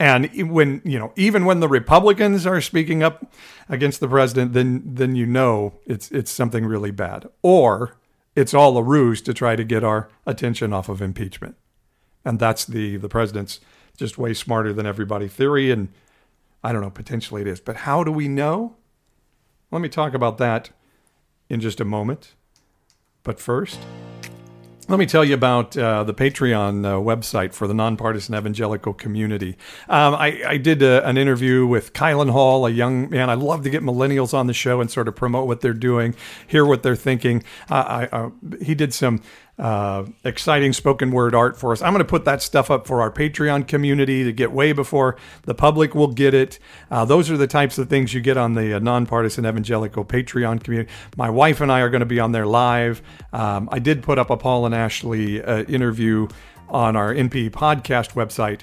And 0.00 0.50
when, 0.50 0.82
you 0.84 0.98
know, 0.98 1.12
even 1.16 1.44
when 1.44 1.60
the 1.60 1.68
Republicans 1.68 2.46
are 2.46 2.60
speaking 2.60 3.02
up 3.02 3.32
against 3.68 4.00
the 4.00 4.08
president, 4.08 4.52
then 4.52 4.82
then 4.84 5.14
you 5.14 5.24
know 5.24 5.74
it's 5.86 6.10
it's 6.10 6.30
something 6.30 6.66
really 6.66 6.90
bad. 6.90 7.28
Or 7.42 7.96
it's 8.34 8.54
all 8.54 8.76
a 8.76 8.82
ruse 8.82 9.22
to 9.22 9.32
try 9.32 9.54
to 9.54 9.64
get 9.64 9.84
our 9.84 10.08
attention 10.26 10.72
off 10.72 10.88
of 10.88 11.00
impeachment. 11.00 11.56
And 12.24 12.38
that's 12.38 12.64
the 12.64 12.96
the 12.96 13.08
president's 13.08 13.60
just 13.96 14.18
way 14.18 14.34
smarter 14.34 14.72
than 14.72 14.86
everybody 14.86 15.28
theory 15.28 15.70
and 15.70 15.88
I 16.64 16.72
don't 16.72 16.80
know, 16.80 16.90
potentially 16.90 17.42
it 17.42 17.46
is. 17.46 17.60
But 17.60 17.76
how 17.76 18.02
do 18.02 18.10
we 18.10 18.26
know? 18.26 18.74
Let 19.70 19.82
me 19.82 19.90
talk 19.90 20.14
about 20.14 20.38
that 20.38 20.70
in 21.50 21.60
just 21.60 21.78
a 21.78 21.84
moment. 21.84 22.34
But 23.22 23.38
first, 23.38 23.78
let 24.88 24.98
me 24.98 25.06
tell 25.06 25.24
you 25.24 25.34
about 25.34 25.76
uh, 25.76 26.04
the 26.04 26.12
Patreon 26.12 26.84
uh, 26.84 26.94
website 26.96 27.54
for 27.54 27.66
the 27.66 27.74
nonpartisan 27.74 28.34
evangelical 28.34 28.92
community. 28.92 29.56
Um, 29.88 30.14
I, 30.14 30.42
I, 30.46 30.56
did 30.58 30.82
a, 30.82 31.04
uh, 31.04 31.08
an 31.08 31.16
interview 31.16 31.66
with 31.66 31.92
Kylan 31.92 32.30
Hall, 32.30 32.66
a 32.66 32.70
young 32.70 33.08
man. 33.08 33.30
I 33.30 33.34
love 33.34 33.62
to 33.64 33.70
get 33.70 33.82
millennials 33.82 34.34
on 34.34 34.46
the 34.46 34.52
show 34.52 34.80
and 34.80 34.90
sort 34.90 35.08
of 35.08 35.16
promote 35.16 35.46
what 35.46 35.60
they're 35.60 35.72
doing, 35.72 36.14
hear 36.46 36.66
what 36.66 36.82
they're 36.82 36.96
thinking. 36.96 37.42
Uh, 37.70 37.74
I, 37.74 38.16
uh, 38.16 38.30
he 38.60 38.74
did 38.74 38.92
some 38.92 39.22
uh, 39.58 40.04
exciting 40.24 40.72
spoken 40.72 41.10
word 41.10 41.34
art 41.34 41.56
for 41.56 41.72
us. 41.72 41.80
I'm 41.82 41.92
going 41.92 42.04
to 42.04 42.08
put 42.08 42.24
that 42.24 42.42
stuff 42.42 42.70
up 42.70 42.86
for 42.86 43.00
our 43.00 43.10
Patreon 43.10 43.68
community 43.68 44.24
to 44.24 44.32
get 44.32 44.52
way 44.52 44.72
before 44.72 45.16
the 45.42 45.54
public 45.54 45.94
will 45.94 46.08
get 46.08 46.34
it. 46.34 46.58
Uh, 46.90 47.04
those 47.04 47.30
are 47.30 47.36
the 47.36 47.46
types 47.46 47.78
of 47.78 47.88
things 47.88 48.12
you 48.12 48.20
get 48.20 48.36
on 48.36 48.54
the 48.54 48.74
uh, 48.74 48.78
nonpartisan 48.78 49.46
evangelical 49.46 50.04
Patreon 50.04 50.62
community. 50.62 50.90
My 51.16 51.30
wife 51.30 51.60
and 51.60 51.70
I 51.70 51.80
are 51.80 51.90
going 51.90 52.00
to 52.00 52.06
be 52.06 52.20
on 52.20 52.32
there 52.32 52.46
live. 52.46 53.00
Um, 53.32 53.68
I 53.70 53.78
did 53.78 54.02
put 54.02 54.18
up 54.18 54.30
a 54.30 54.36
Paul 54.36 54.66
and 54.66 54.74
Ashley 54.74 55.42
uh, 55.42 55.62
interview 55.64 56.28
on 56.68 56.96
our 56.96 57.14
NP 57.14 57.50
podcast 57.50 58.14
website. 58.14 58.62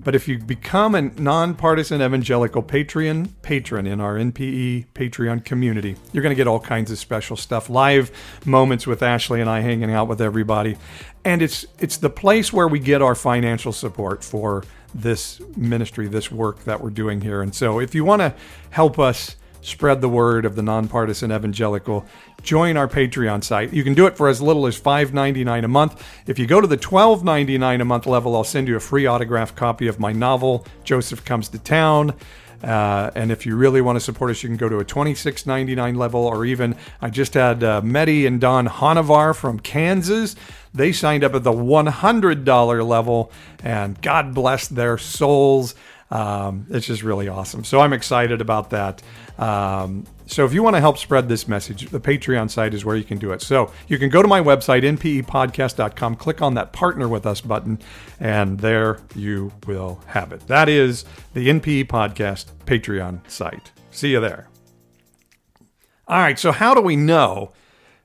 But 0.00 0.14
if 0.14 0.28
you 0.28 0.38
become 0.38 0.94
a 0.94 1.02
nonpartisan 1.02 2.00
evangelical 2.00 2.62
Patreon 2.62 3.30
patron 3.42 3.86
in 3.86 4.00
our 4.00 4.14
NPE 4.14 4.86
Patreon 4.94 5.44
community, 5.44 5.96
you're 6.12 6.22
going 6.22 6.34
to 6.34 6.36
get 6.36 6.46
all 6.46 6.60
kinds 6.60 6.90
of 6.90 6.98
special 6.98 7.36
stuff, 7.36 7.68
live 7.68 8.10
moments 8.46 8.86
with 8.86 9.02
Ashley 9.02 9.40
and 9.40 9.50
I 9.50 9.60
hanging 9.60 9.90
out 9.90 10.08
with 10.08 10.20
everybody, 10.20 10.76
and 11.24 11.42
it's 11.42 11.66
it's 11.78 11.96
the 11.96 12.10
place 12.10 12.52
where 12.52 12.68
we 12.68 12.78
get 12.78 13.02
our 13.02 13.14
financial 13.14 13.72
support 13.72 14.22
for 14.22 14.64
this 14.94 15.40
ministry, 15.56 16.08
this 16.08 16.30
work 16.30 16.64
that 16.64 16.80
we're 16.82 16.90
doing 16.90 17.20
here. 17.20 17.42
And 17.42 17.54
so, 17.54 17.78
if 17.80 17.94
you 17.94 18.04
want 18.04 18.20
to 18.20 18.34
help 18.70 18.98
us 18.98 19.36
spread 19.60 20.00
the 20.00 20.08
word 20.08 20.44
of 20.44 20.56
the 20.56 20.62
nonpartisan 20.62 21.32
evangelical, 21.32 22.04
join 22.42 22.76
our 22.76 22.88
Patreon 22.88 23.42
site. 23.42 23.72
You 23.72 23.84
can 23.84 23.94
do 23.94 24.06
it 24.06 24.16
for 24.16 24.28
as 24.28 24.40
little 24.40 24.66
as 24.66 24.80
$5.99 24.80 25.64
a 25.64 25.68
month. 25.68 26.04
If 26.26 26.38
you 26.38 26.46
go 26.46 26.60
to 26.60 26.66
the 26.66 26.78
$12.99 26.78 27.80
a 27.80 27.84
month 27.84 28.06
level, 28.06 28.36
I'll 28.36 28.44
send 28.44 28.68
you 28.68 28.76
a 28.76 28.80
free 28.80 29.06
autographed 29.06 29.56
copy 29.56 29.86
of 29.88 29.98
my 29.98 30.12
novel, 30.12 30.66
Joseph 30.84 31.24
Comes 31.24 31.48
to 31.50 31.58
Town. 31.58 32.14
Uh, 32.62 33.10
and 33.14 33.30
if 33.30 33.46
you 33.46 33.56
really 33.56 33.80
want 33.80 33.96
to 33.96 34.00
support 34.00 34.30
us, 34.30 34.42
you 34.42 34.48
can 34.48 34.56
go 34.56 34.68
to 34.68 34.78
a 34.78 34.84
$26.99 34.84 35.96
level, 35.96 36.24
or 36.24 36.44
even 36.44 36.76
I 37.00 37.10
just 37.10 37.34
had 37.34 37.62
uh, 37.62 37.80
Medi 37.82 38.26
and 38.26 38.40
Don 38.40 38.66
Hanavar 38.66 39.34
from 39.34 39.60
Kansas. 39.60 40.34
They 40.74 40.92
signed 40.92 41.22
up 41.22 41.34
at 41.34 41.44
the 41.44 41.52
$100 41.52 42.86
level, 42.86 43.32
and 43.62 44.00
God 44.02 44.34
bless 44.34 44.66
their 44.66 44.98
souls. 44.98 45.74
Um, 46.10 46.66
it's 46.70 46.86
just 46.86 47.02
really 47.02 47.28
awesome. 47.28 47.64
So 47.64 47.80
I'm 47.80 47.92
excited 47.92 48.40
about 48.40 48.70
that. 48.70 49.02
Um, 49.38 50.06
so 50.26 50.44
if 50.44 50.52
you 50.52 50.62
want 50.62 50.76
to 50.76 50.80
help 50.80 50.98
spread 50.98 51.28
this 51.28 51.46
message, 51.46 51.90
the 51.90 52.00
Patreon 52.00 52.50
site 52.50 52.74
is 52.74 52.84
where 52.84 52.96
you 52.96 53.04
can 53.04 53.18
do 53.18 53.32
it. 53.32 53.42
So 53.42 53.72
you 53.88 53.98
can 53.98 54.08
go 54.08 54.22
to 54.22 54.28
my 54.28 54.40
website, 54.40 54.82
npepodcast.com, 54.82 56.16
click 56.16 56.40
on 56.42 56.54
that 56.54 56.72
partner 56.72 57.08
with 57.08 57.26
us 57.26 57.40
button, 57.40 57.78
and 58.18 58.60
there 58.60 59.00
you 59.14 59.52
will 59.66 60.00
have 60.06 60.32
it. 60.32 60.46
That 60.46 60.68
is 60.68 61.04
the 61.34 61.48
NPE 61.48 61.86
Podcast 61.86 62.46
Patreon 62.64 63.28
site. 63.30 63.72
See 63.90 64.10
you 64.10 64.20
there. 64.20 64.48
All 66.06 66.18
right, 66.18 66.38
so 66.38 66.52
how 66.52 66.74
do 66.74 66.80
we 66.80 66.96
know 66.96 67.52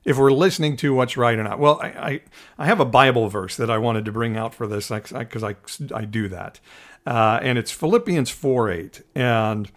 if 0.03 0.17
we're 0.17 0.31
listening 0.31 0.75
to 0.77 0.93
what's 0.93 1.15
right 1.15 1.39
or 1.39 1.43
not? 1.43 1.59
Well, 1.59 1.79
I, 1.81 1.87
I, 1.87 2.21
I 2.57 2.65
have 2.65 2.81
a 2.81 2.85
Bible 2.85 3.29
verse 3.29 3.55
that 3.55 3.69
I 3.69 3.77
wanted 3.77 4.03
to 4.05 4.11
bring 4.11 4.35
out 4.35 4.53
for 4.53 4.67
this 4.67 4.89
because 4.89 5.43
I, 5.43 5.51
I, 5.51 5.55
I, 5.93 6.05
do 6.05 6.27
that. 6.27 6.59
Uh, 7.05 7.39
and 7.41 7.57
it's 7.57 7.71
Philippians 7.71 8.29
4 8.29 8.71
8. 8.71 9.01
And 9.15 9.71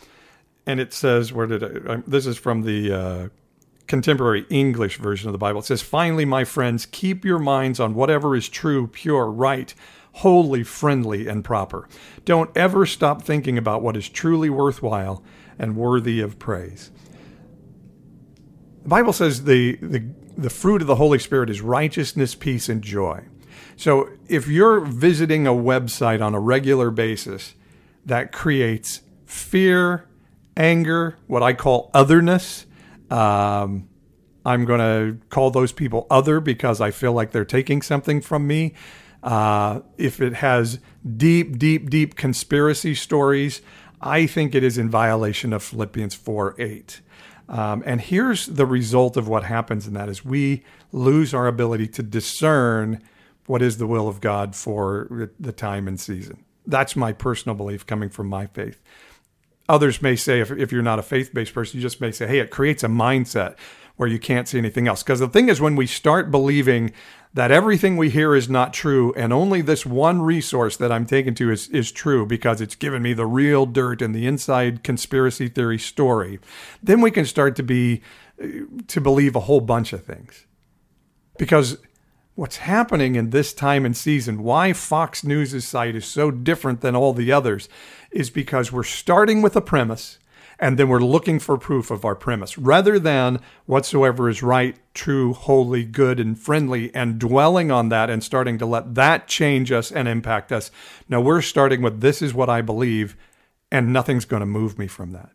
and 0.69 0.81
it 0.81 0.93
says, 0.93 1.33
where 1.33 1.47
did 1.47 1.89
I, 1.89 2.03
this 2.07 2.27
is 2.27 2.37
from 2.37 2.63
the 2.63 2.93
uh, 2.93 3.29
contemporary 3.87 4.47
English 4.51 4.99
version 4.99 5.29
of 5.29 5.33
the 5.33 5.39
Bible. 5.39 5.61
It 5.61 5.67
says, 5.67 5.83
Finally, 5.83 6.25
my 6.25 6.45
friends, 6.45 6.87
keep 6.87 7.25
your 7.25 7.39
minds 7.39 7.81
on 7.81 7.95
whatever 7.95 8.37
is 8.37 8.49
true, 8.49 8.87
pure, 8.87 9.27
right, 9.27 9.73
holy, 10.15 10.63
friendly, 10.65 11.29
and 11.29 11.45
proper. 11.45 11.89
Don't 12.25 12.55
ever 12.57 12.87
stop 12.87 13.23
thinking 13.23 13.59
about 13.59 13.83
what 13.83 13.97
is 13.97 14.09
truly 14.09 14.51
worthwhile 14.51 15.23
and 15.59 15.77
worthy 15.77 16.21
of 16.21 16.39
praise. 16.39 16.91
The 18.83 18.89
Bible 18.89 19.13
says 19.13 19.45
the, 19.45 19.77
the, 19.77 20.05
the 20.37 20.51
fruit 20.51 20.81
of 20.81 20.87
the 20.87 20.97
Holy 20.97 21.19
Spirit 21.19 21.51
is 21.51 21.61
righteousness, 21.61 22.35
peace, 22.35 22.69
and 22.69 22.83
joy. 22.83 23.25
So 23.77 24.11
if 24.29 24.49
you're 24.49 24.81
visiting 24.81 25.47
a 25.47 25.53
website 25.53 26.25
on 26.25 26.35
a 26.35 26.41
regular 26.41 26.91
basis 26.91 27.55
that 28.07 28.33
creates 28.33 29.03
fear, 29.27 30.07
anger, 30.57 31.19
what 31.27 31.43
I 31.43 31.53
call 31.53 31.91
otherness. 31.93 32.67
Um, 33.11 33.89
I'm 34.45 34.65
going 34.65 34.81
to 34.81 35.27
call 35.29 35.51
those 35.51 35.73
people 35.73 36.07
other 36.09 36.41
because 36.41 36.81
I 36.81 36.91
feel 36.93 37.13
like 37.13 37.33
they're 37.33 37.45
taking 37.45 37.83
something 37.83 38.21
from 38.21 38.47
me. 38.47 38.75
Uh, 39.23 39.81
if 39.99 40.21
it 40.21 40.35
has 40.35 40.79
deep, 41.17 41.59
deep, 41.59 41.91
deep 41.91 42.15
conspiracy 42.15 42.95
stories, 42.95 43.61
I 44.01 44.27
think 44.27 44.55
it 44.55 44.63
is 44.63 44.79
in 44.79 44.89
violation 44.89 45.53
of 45.53 45.63
Philippians 45.63 46.15
4 46.15 46.55
8. 46.59 47.01
Um, 47.49 47.83
and 47.87 48.01
here's 48.01 48.47
the 48.47 48.67
result 48.67 49.17
of 49.17 49.29
what 49.29 49.45
happens 49.45 49.87
in 49.87 49.95
that 49.95 50.09
is 50.09 50.25
we 50.25 50.65
lose 50.93 51.33
our 51.33 51.47
ability 51.47 51.89
to 51.89 52.03
discern 52.03 53.03
what 53.47 53.63
is 53.63 53.79
the 53.79 53.87
will 53.87 54.09
of 54.09 54.21
God 54.21 54.55
for 54.55 55.31
the 55.39 55.53
time 55.53 55.89
and 55.89 55.99
season. 55.99 56.45
That's 56.67 56.97
my 56.97 57.13
personal 57.13 57.55
belief 57.55 57.87
coming 57.87 58.09
from 58.09 58.27
my 58.27 58.47
faith. 58.47 58.83
Others 59.69 60.03
may 60.03 60.17
say, 60.17 60.41
if, 60.41 60.51
if 60.51 60.73
you're 60.73 60.83
not 60.83 60.99
a 60.99 61.03
faith 61.03 61.33
based 61.35 61.55
person, 61.55 61.79
you 61.79 61.83
just 61.83 62.01
may 62.01 62.13
say, 62.13 62.27
hey, 62.27 62.39
it 62.39 62.51
creates 62.51 62.85
a 62.85 62.89
mindset 62.89 63.57
where 63.97 64.09
you 64.09 64.19
can't 64.19 64.47
see 64.47 64.59
anything 64.59 64.87
else. 64.87 65.03
Because 65.03 65.21
the 65.21 65.29
thing 65.29 65.49
is, 65.49 65.61
when 65.61 65.75
we 65.75 65.87
start 65.87 66.31
believing 66.31 66.93
that 67.35 67.51
everything 67.51 67.97
we 67.97 68.11
hear 68.11 68.35
is 68.35 68.49
not 68.49 68.73
true 68.73 69.13
and 69.15 69.33
only 69.33 69.61
this 69.61 69.85
one 69.85 70.23
resource 70.23 70.77
that 70.77 70.93
I'm 70.93 71.07
taken 71.07 71.35
to 71.37 71.51
is, 71.51 71.69
is 71.69 71.93
true 71.93 72.27
because 72.27 72.61
it's 72.61 72.75
given 72.75 73.03
me 73.03 73.13
the 73.13 73.27
real 73.27 73.67
dirt 73.67 74.03
and 74.03 74.15
the 74.15 74.27
inside 74.27 74.83
conspiracy 74.85 75.49
theory 75.49 75.79
story, 75.79 76.39
then 76.83 77.01
we 77.01 77.11
can 77.11 77.25
start 77.25 77.57
to 77.57 77.63
be 77.63 78.03
to 78.87 79.01
believe 79.01 79.35
a 79.35 79.41
whole 79.41 79.61
bunch 79.61 79.93
of 79.93 80.05
things. 80.05 80.47
Because 81.39 81.79
what's 82.37 82.59
happening 82.59 83.17
in 83.17 83.31
this 83.31 83.53
time 83.53 83.85
and 83.85 83.97
season, 83.97 84.43
why 84.43 84.73
Fox 84.73 85.25
News' 85.25 85.67
site 85.67 85.97
is 85.97 86.05
so 86.05 86.31
different 86.31 86.83
than 86.83 86.95
all 86.95 87.13
the 87.13 87.33
others, 87.33 87.69
is 88.11 88.31
because 88.31 88.71
we're 88.71 88.85
starting 88.85 89.43
with 89.43 89.57
a 89.57 89.61
premise 89.61 90.19
and 90.59 90.79
then 90.79 90.89
we're 90.89 91.01
looking 91.01 91.39
for 91.39 91.59
proof 91.59 91.91
of 91.91 92.05
our 92.05 92.15
premise 92.15 92.57
rather 92.57 92.99
than 92.99 93.41
whatsoever 93.67 94.29
is 94.29 94.43
right, 94.43 94.77
true, 94.95 95.33
holy, 95.33 95.85
good, 95.85 96.21
and 96.21 96.39
friendly, 96.39 96.95
and 96.95 97.19
dwelling 97.19 97.71
on 97.71 97.89
that 97.89 98.09
and 98.11 98.23
starting 98.23 98.59
to 98.59 98.67
let 98.67 98.95
that 98.95 99.29
change 99.29 99.73
us 99.73 99.91
and 99.91 100.07
impact 100.07 100.53
us. 100.53 100.71
Now 101.09 101.21
we're 101.21 101.43
starting 101.43 101.83
with 101.83 102.01
this 102.01 102.23
is 102.23 102.35
what 102.35 102.49
I 102.49 102.63
believe, 102.63 103.17
and 103.71 103.93
nothing's 103.93 104.25
going 104.25 104.41
to 104.41 104.47
move 104.47 104.79
me 104.79 104.87
from 104.87 105.13
that. 105.13 105.31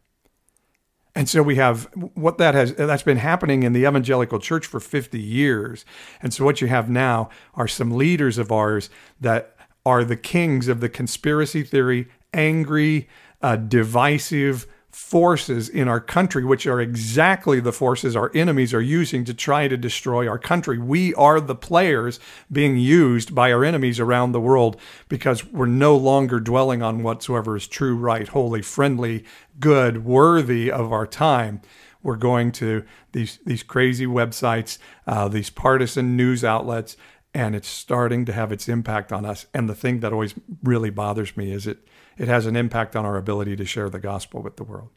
And 1.21 1.29
so 1.29 1.43
we 1.43 1.57
have 1.57 1.83
what 2.15 2.39
that 2.39 2.55
has 2.55 2.73
that's 2.73 3.03
been 3.03 3.17
happening 3.17 3.61
in 3.61 3.73
the 3.73 3.81
evangelical 3.81 4.39
church 4.39 4.65
for 4.65 4.79
50 4.79 5.19
years. 5.19 5.85
And 6.19 6.33
so 6.33 6.43
what 6.43 6.61
you 6.61 6.67
have 6.67 6.89
now 6.89 7.29
are 7.53 7.67
some 7.67 7.91
leaders 7.91 8.39
of 8.39 8.51
ours 8.51 8.89
that 9.19 9.55
are 9.85 10.03
the 10.03 10.15
kings 10.15 10.67
of 10.67 10.79
the 10.79 10.89
conspiracy 10.89 11.61
theory, 11.61 12.07
angry, 12.33 13.07
uh, 13.39 13.55
divisive, 13.57 14.65
forces 14.91 15.69
in 15.69 15.87
our 15.87 15.99
country, 15.99 16.43
which 16.43 16.67
are 16.67 16.81
exactly 16.81 17.59
the 17.59 17.71
forces 17.71 18.15
our 18.15 18.31
enemies 18.35 18.73
are 18.73 18.81
using 18.81 19.23
to 19.23 19.33
try 19.33 19.67
to 19.67 19.77
destroy 19.77 20.27
our 20.27 20.37
country. 20.37 20.77
We 20.77 21.13
are 21.15 21.39
the 21.39 21.55
players 21.55 22.19
being 22.51 22.77
used 22.77 23.33
by 23.33 23.51
our 23.53 23.63
enemies 23.63 23.99
around 23.99 24.33
the 24.33 24.41
world 24.41 24.77
because 25.07 25.45
we're 25.45 25.65
no 25.65 25.95
longer 25.95 26.39
dwelling 26.39 26.81
on 26.83 27.03
whatsoever 27.03 27.55
is 27.55 27.67
true, 27.67 27.95
right, 27.95 28.27
holy, 28.27 28.61
friendly, 28.61 29.23
good, 29.59 30.03
worthy 30.03 30.69
of 30.69 30.91
our 30.91 31.07
time. 31.07 31.61
We're 32.03 32.15
going 32.15 32.51
to 32.53 32.83
these 33.11 33.39
these 33.45 33.63
crazy 33.63 34.07
websites, 34.07 34.77
uh, 35.05 35.27
these 35.27 35.49
partisan 35.49 36.17
news 36.17 36.43
outlets, 36.43 36.97
and 37.33 37.55
it's 37.55 37.67
starting 37.67 38.25
to 38.25 38.33
have 38.33 38.51
its 38.51 38.67
impact 38.67 39.13
on 39.13 39.25
us. 39.25 39.45
And 39.53 39.69
the 39.69 39.75
thing 39.75 39.99
that 39.99 40.11
always 40.11 40.33
really 40.63 40.89
bothers 40.89 41.37
me 41.37 41.51
is 41.51 41.67
it 41.67 41.85
it 42.17 42.27
has 42.27 42.45
an 42.45 42.55
impact 42.55 42.95
on 42.95 43.05
our 43.05 43.17
ability 43.17 43.55
to 43.55 43.65
share 43.65 43.89
the 43.89 43.99
gospel 43.99 44.41
with 44.41 44.57
the 44.57 44.63
world. 44.63 44.89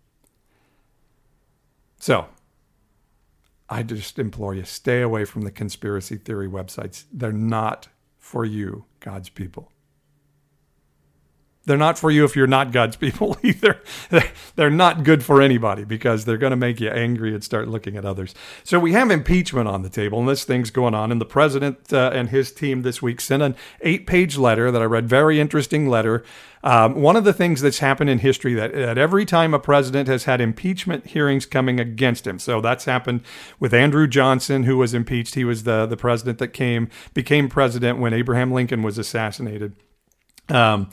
So, 1.98 2.26
I 3.68 3.82
just 3.82 4.18
implore 4.18 4.54
you 4.54 4.64
stay 4.64 5.00
away 5.00 5.24
from 5.24 5.42
the 5.42 5.50
conspiracy 5.50 6.16
theory 6.16 6.48
websites. 6.48 7.04
They're 7.12 7.32
not 7.32 7.88
for 8.18 8.44
you, 8.44 8.84
God's 9.00 9.28
people. 9.28 9.70
They're 11.66 11.78
not 11.78 11.98
for 11.98 12.10
you 12.10 12.24
if 12.24 12.36
you're 12.36 12.46
not 12.46 12.72
God's 12.72 12.96
people 12.96 13.36
either. 13.42 13.80
They're 14.56 14.70
not 14.70 15.02
good 15.02 15.24
for 15.24 15.40
anybody 15.40 15.84
because 15.84 16.24
they're 16.24 16.38
going 16.38 16.50
to 16.50 16.56
make 16.56 16.80
you 16.80 16.90
angry 16.90 17.32
and 17.32 17.42
start 17.42 17.68
looking 17.68 17.96
at 17.96 18.04
others. 18.04 18.34
So 18.64 18.78
we 18.78 18.92
have 18.92 19.10
impeachment 19.10 19.68
on 19.68 19.82
the 19.82 19.88
table, 19.88 20.18
and 20.18 20.28
this 20.28 20.44
thing's 20.44 20.70
going 20.70 20.94
on. 20.94 21.10
And 21.10 21.20
the 21.20 21.26
president 21.26 21.92
uh, 21.92 22.10
and 22.12 22.28
his 22.28 22.52
team 22.52 22.82
this 22.82 23.00
week 23.00 23.20
sent 23.20 23.42
an 23.42 23.56
eight-page 23.80 24.36
letter 24.36 24.70
that 24.70 24.82
I 24.82 24.84
read. 24.84 25.08
Very 25.08 25.40
interesting 25.40 25.88
letter. 25.88 26.22
Um, 26.62 27.02
one 27.02 27.14
of 27.16 27.24
the 27.24 27.34
things 27.34 27.60
that's 27.60 27.80
happened 27.80 28.08
in 28.08 28.20
history 28.20 28.54
that, 28.54 28.72
that 28.72 28.96
every 28.96 29.26
time 29.26 29.52
a 29.52 29.58
president 29.58 30.08
has 30.08 30.24
had 30.24 30.40
impeachment 30.40 31.08
hearings 31.08 31.44
coming 31.44 31.78
against 31.78 32.26
him. 32.26 32.38
So 32.38 32.62
that's 32.62 32.86
happened 32.86 33.20
with 33.60 33.74
Andrew 33.74 34.06
Johnson, 34.06 34.62
who 34.62 34.78
was 34.78 34.94
impeached. 34.94 35.34
He 35.34 35.44
was 35.44 35.64
the 35.64 35.84
the 35.84 35.96
president 35.96 36.38
that 36.38 36.48
came 36.48 36.88
became 37.12 37.50
president 37.50 37.98
when 37.98 38.14
Abraham 38.14 38.50
Lincoln 38.50 38.82
was 38.82 38.96
assassinated. 38.96 39.76
Um, 40.48 40.88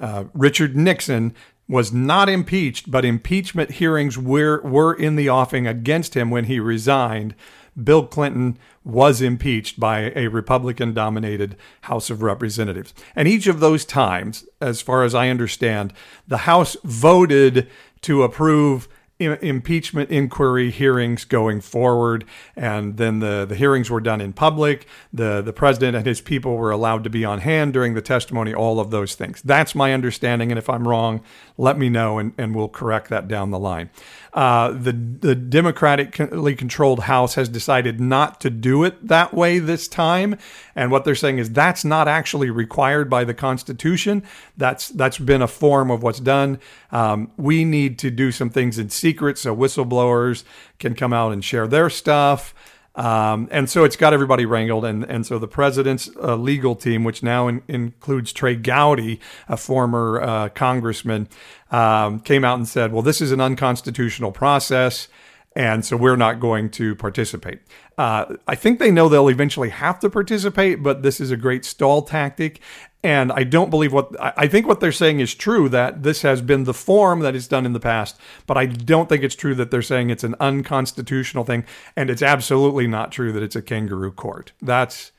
uh, 0.00 0.24
Richard 0.34 0.76
Nixon 0.76 1.34
was 1.68 1.92
not 1.92 2.28
impeached, 2.28 2.90
but 2.90 3.04
impeachment 3.04 3.72
hearings 3.72 4.16
were, 4.16 4.60
were 4.62 4.94
in 4.94 5.16
the 5.16 5.28
offing 5.28 5.66
against 5.66 6.14
him 6.14 6.30
when 6.30 6.44
he 6.44 6.60
resigned. 6.60 7.34
Bill 7.82 8.06
Clinton 8.06 8.56
was 8.84 9.20
impeached 9.20 9.78
by 9.78 10.12
a 10.14 10.28
Republican 10.28 10.94
dominated 10.94 11.56
House 11.82 12.08
of 12.08 12.22
Representatives. 12.22 12.94
And 13.14 13.28
each 13.28 13.46
of 13.46 13.60
those 13.60 13.84
times, 13.84 14.46
as 14.60 14.80
far 14.80 15.02
as 15.02 15.14
I 15.14 15.28
understand, 15.28 15.92
the 16.26 16.38
House 16.38 16.76
voted 16.84 17.68
to 18.02 18.22
approve 18.22 18.88
impeachment 19.18 20.10
inquiry 20.10 20.70
hearings 20.70 21.24
going 21.24 21.60
forward. 21.60 22.24
And 22.54 22.96
then 22.96 23.20
the, 23.20 23.46
the 23.48 23.54
hearings 23.54 23.90
were 23.90 24.00
done 24.00 24.20
in 24.20 24.32
public. 24.32 24.86
The, 25.12 25.40
the 25.40 25.52
president 25.52 25.96
and 25.96 26.06
his 26.06 26.20
people 26.20 26.56
were 26.56 26.70
allowed 26.70 27.04
to 27.04 27.10
be 27.10 27.24
on 27.24 27.40
hand 27.40 27.72
during 27.72 27.94
the 27.94 28.02
testimony, 28.02 28.52
all 28.52 28.78
of 28.78 28.90
those 28.90 29.14
things. 29.14 29.40
That's 29.42 29.74
my 29.74 29.94
understanding. 29.94 30.52
And 30.52 30.58
if 30.58 30.68
I'm 30.68 30.86
wrong, 30.86 31.22
let 31.56 31.78
me 31.78 31.88
know 31.88 32.18
and, 32.18 32.32
and 32.36 32.54
we'll 32.54 32.68
correct 32.68 33.08
that 33.08 33.26
down 33.26 33.50
the 33.50 33.58
line. 33.58 33.90
Uh, 34.36 34.70
the, 34.72 34.92
the 34.92 35.34
democratically 35.34 36.54
controlled 36.54 37.00
House 37.00 37.36
has 37.36 37.48
decided 37.48 37.98
not 37.98 38.38
to 38.42 38.50
do 38.50 38.84
it 38.84 39.08
that 39.08 39.32
way 39.32 39.58
this 39.58 39.88
time. 39.88 40.36
And 40.74 40.90
what 40.90 41.06
they're 41.06 41.14
saying 41.14 41.38
is 41.38 41.50
that's 41.50 41.86
not 41.86 42.06
actually 42.06 42.50
required 42.50 43.08
by 43.08 43.24
the 43.24 43.32
Constitution. 43.32 44.22
That's, 44.54 44.90
that's 44.90 45.16
been 45.16 45.40
a 45.40 45.48
form 45.48 45.90
of 45.90 46.02
what's 46.02 46.20
done. 46.20 46.60
Um, 46.92 47.30
we 47.38 47.64
need 47.64 47.98
to 48.00 48.10
do 48.10 48.30
some 48.30 48.50
things 48.50 48.78
in 48.78 48.90
secret 48.90 49.38
so 49.38 49.56
whistleblowers 49.56 50.44
can 50.78 50.94
come 50.94 51.14
out 51.14 51.32
and 51.32 51.42
share 51.42 51.66
their 51.66 51.88
stuff. 51.88 52.54
Um, 52.96 53.48
and 53.50 53.68
so 53.68 53.84
it's 53.84 53.96
got 53.96 54.14
everybody 54.14 54.46
wrangled. 54.46 54.84
And, 54.84 55.04
and 55.04 55.26
so 55.26 55.38
the 55.38 55.46
president's 55.48 56.08
uh, 56.16 56.34
legal 56.36 56.74
team, 56.74 57.04
which 57.04 57.22
now 57.22 57.46
in, 57.46 57.62
includes 57.68 58.32
Trey 58.32 58.56
Gowdy, 58.56 59.20
a 59.48 59.56
former 59.56 60.20
uh, 60.20 60.48
congressman, 60.48 61.28
um, 61.70 62.20
came 62.20 62.44
out 62.44 62.56
and 62.56 62.66
said, 62.66 62.92
well, 62.92 63.02
this 63.02 63.20
is 63.20 63.32
an 63.32 63.40
unconstitutional 63.40 64.32
process. 64.32 65.08
And 65.56 65.86
so 65.86 65.96
we're 65.96 66.16
not 66.16 66.38
going 66.38 66.68
to 66.72 66.94
participate. 66.94 67.60
Uh, 67.96 68.36
I 68.46 68.54
think 68.54 68.78
they 68.78 68.90
know 68.90 69.08
they'll 69.08 69.30
eventually 69.30 69.70
have 69.70 69.98
to 70.00 70.10
participate, 70.10 70.82
but 70.82 71.02
this 71.02 71.18
is 71.18 71.30
a 71.30 71.36
great 71.36 71.64
stall 71.64 72.02
tactic. 72.02 72.60
And 73.02 73.32
I 73.32 73.42
don't 73.42 73.70
believe 73.70 73.90
what 73.90 74.14
I 74.20 74.48
think 74.48 74.66
what 74.66 74.80
they're 74.80 74.92
saying 74.92 75.20
is 75.20 75.34
true 75.34 75.70
that 75.70 76.02
this 76.02 76.20
has 76.20 76.42
been 76.42 76.64
the 76.64 76.74
form 76.74 77.20
that 77.20 77.34
is 77.34 77.48
done 77.48 77.64
in 77.64 77.72
the 77.72 77.80
past, 77.80 78.20
but 78.46 78.58
I 78.58 78.66
don't 78.66 79.08
think 79.08 79.24
it's 79.24 79.34
true 79.34 79.54
that 79.54 79.70
they're 79.70 79.80
saying 79.80 80.10
it's 80.10 80.24
an 80.24 80.34
unconstitutional 80.40 81.44
thing. 81.44 81.64
And 81.96 82.10
it's 82.10 82.22
absolutely 82.22 82.86
not 82.86 83.10
true 83.10 83.32
that 83.32 83.42
it's 83.42 83.56
a 83.56 83.62
kangaroo 83.62 84.12
court. 84.12 84.52
That's 84.60 85.12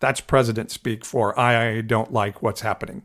that's 0.00 0.20
president 0.20 0.70
speak 0.70 1.04
for 1.04 1.38
I 1.38 1.80
don't 1.80 2.12
like 2.12 2.42
what's 2.42 2.60
happening. 2.60 3.02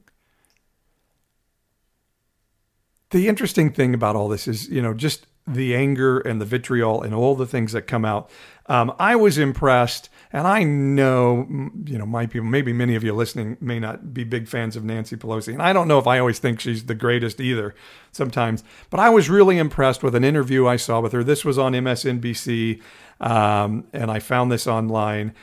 The 3.10 3.28
interesting 3.28 3.72
thing 3.72 3.96
about 3.96 4.16
all 4.16 4.28
this 4.28 4.48
is, 4.48 4.70
you 4.70 4.82
know, 4.82 4.94
just 4.94 5.26
the 5.48 5.76
anger 5.76 6.20
and 6.20 6.42
the 6.42 6.46
vitriol 6.46 7.04
and 7.04 7.14
all 7.14 7.36
the 7.36 7.46
things 7.46 7.72
that 7.74 7.84
come 7.84 8.04
out. 8.04 8.30
Um, 8.68 8.96
I 8.98 9.16
was 9.16 9.38
impressed, 9.38 10.10
and 10.34 10.48
I 10.48 10.64
know, 10.64 11.48
you 11.86 12.00
know, 12.00 12.06
my 12.06 12.26
people, 12.26 12.48
maybe 12.48 12.74
many 12.74 12.96
of 12.96 13.04
you 13.04 13.14
listening 13.14 13.58
may 13.62 13.80
not 13.80 14.12
be 14.12 14.24
big 14.24 14.48
fans 14.48 14.76
of 14.76 14.84
Nancy 14.84 15.16
Pelosi, 15.16 15.54
and 15.54 15.62
I 15.62 15.72
don't 15.72 15.88
know 15.88 16.00
if 16.00 16.08
I 16.08 16.18
always 16.18 16.40
think 16.40 16.60
she's 16.60 16.86
the 16.86 16.96
greatest 16.96 17.40
either 17.40 17.76
sometimes, 18.12 18.64
but 18.90 19.00
I 19.00 19.10
was 19.10 19.30
really 19.30 19.60
impressed 19.60 20.02
with 20.02 20.16
an 20.16 20.24
interview 20.24 20.68
I 20.68 20.78
saw 20.78 21.00
with 21.00 21.14
her. 21.14 21.24
This 21.24 21.46
was 21.46 21.60
on 21.60 21.74
MSNBC, 21.74 22.82
um, 23.20 23.86
and 23.94 24.10
I 24.10 24.18
found 24.20 24.52
this 24.52 24.66
online 24.66 25.34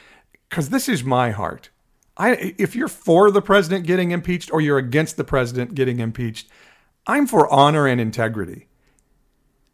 because 0.49 0.71
this 0.71 0.89
is 0.89 1.05
my 1.05 1.31
heart. 1.31 1.71
I, 2.17 2.55
if 2.59 2.75
you're 2.75 2.89
for 2.89 3.31
the 3.31 3.41
president 3.41 3.87
getting 3.87 4.11
impeached 4.11 4.53
or 4.53 4.61
you're 4.61 4.79
against 4.79 5.17
the 5.17 5.25
president 5.25 5.75
getting 5.77 6.01
impeached, 6.01 6.49
I'm 7.07 7.27
for 7.27 7.51
honor 7.53 7.87
and 7.87 8.01
integrity 8.01 8.67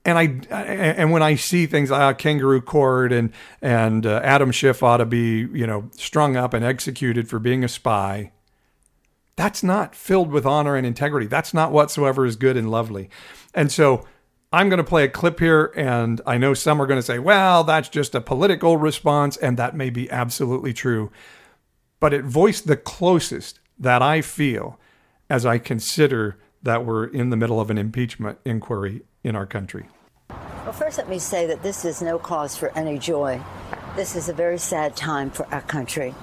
and 0.08 0.18
I 0.18 0.24
and 0.50 1.12
when 1.12 1.22
I 1.22 1.34
see 1.34 1.66
things 1.66 1.90
like 1.90 2.00
uh, 2.00 2.14
kangaroo 2.14 2.62
court 2.62 3.12
and 3.12 3.30
and 3.60 4.06
uh, 4.06 4.20
Adam 4.24 4.50
Schiff 4.50 4.82
ought 4.82 4.96
to 4.96 5.06
be 5.06 5.46
you 5.52 5.66
know 5.66 5.90
strung 5.96 6.34
up 6.34 6.54
and 6.54 6.64
executed 6.64 7.28
for 7.28 7.38
being 7.38 7.62
a 7.62 7.68
spy, 7.68 8.32
that's 9.36 9.62
not 9.62 9.94
filled 9.94 10.30
with 10.30 10.46
honor 10.46 10.76
and 10.76 10.86
integrity. 10.86 11.26
That's 11.26 11.52
not 11.52 11.72
whatsoever 11.72 12.24
is 12.24 12.36
good 12.36 12.56
and 12.56 12.70
lovely. 12.70 13.10
And 13.54 13.70
so 13.70 14.06
I'm 14.50 14.70
going 14.70 14.78
to 14.78 14.84
play 14.84 15.04
a 15.04 15.10
clip 15.10 15.40
here, 15.40 15.74
and 15.76 16.22
I 16.26 16.38
know 16.38 16.54
some 16.54 16.80
are 16.80 16.86
going 16.86 16.98
to 16.98 17.06
say, 17.06 17.18
"Well, 17.18 17.62
that's 17.62 17.90
just 17.90 18.14
a 18.14 18.22
political 18.22 18.78
response," 18.78 19.36
and 19.36 19.58
that 19.58 19.76
may 19.76 19.90
be 19.90 20.10
absolutely 20.10 20.72
true, 20.72 21.12
but 22.00 22.14
it 22.14 22.24
voiced 22.24 22.66
the 22.66 22.78
closest 22.78 23.60
that 23.78 24.00
I 24.00 24.22
feel 24.22 24.80
as 25.28 25.44
I 25.44 25.58
consider 25.58 26.38
that 26.62 26.86
we're 26.86 27.04
in 27.04 27.28
the 27.28 27.36
middle 27.36 27.60
of 27.60 27.68
an 27.68 27.76
impeachment 27.76 28.38
inquiry 28.46 29.02
in 29.22 29.36
our 29.36 29.46
country. 29.46 29.86
Well, 30.68 30.76
first, 30.76 30.98
let 30.98 31.08
me 31.08 31.18
say 31.18 31.46
that 31.46 31.62
this 31.62 31.86
is 31.86 32.02
no 32.02 32.18
cause 32.18 32.54
for 32.54 32.68
any 32.76 32.98
joy. 32.98 33.40
This 33.96 34.14
is 34.14 34.28
a 34.28 34.34
very 34.34 34.58
sad 34.58 34.94
time 34.96 35.30
for 35.30 35.46
our 35.46 35.62
country. 35.62 36.14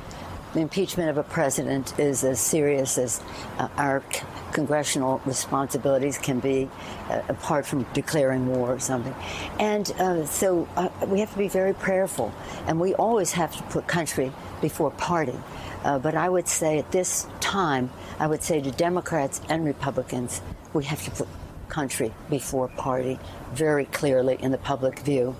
The 0.53 0.59
impeachment 0.59 1.09
of 1.09 1.17
a 1.17 1.23
president 1.23 1.97
is 1.97 2.23
as 2.23 2.41
serious 2.41 2.99
as 2.99 3.23
uh, 3.57 3.69
our 3.75 4.03
congressional 4.51 5.19
responsibilities 5.25 6.19
can 6.19 6.41
be, 6.41 6.69
uh, 7.09 7.23
apart 7.27 7.65
from 7.65 7.87
declaring 7.95 8.45
war 8.45 8.75
or 8.75 8.79
something. 8.79 9.15
And 9.59 9.89
uh, 9.93 10.27
so 10.27 10.67
uh, 10.75 10.89
we 11.07 11.21
have 11.21 11.31
to 11.31 11.39
be 11.39 11.47
very 11.47 11.73
prayerful, 11.73 12.31
and 12.67 12.79
we 12.79 12.93
always 12.93 13.31
have 13.31 13.57
to 13.57 13.63
put 13.63 13.87
country 13.87 14.31
before 14.61 14.91
party. 14.91 15.39
Uh, 15.83 15.97
but 15.97 16.13
I 16.13 16.29
would 16.29 16.47
say 16.47 16.77
at 16.77 16.91
this 16.91 17.25
time, 17.39 17.89
I 18.19 18.27
would 18.27 18.43
say 18.43 18.61
to 18.61 18.69
Democrats 18.69 19.41
and 19.49 19.65
Republicans, 19.65 20.39
we 20.71 20.83
have 20.85 21.03
to 21.05 21.09
put 21.09 21.27
country 21.75 22.13
before 22.29 22.69
party 22.69 23.19
very 23.53 23.83
clearly 23.83 24.37
in 24.39 24.49
the 24.49 24.57
public 24.57 24.97
view. 24.99 25.35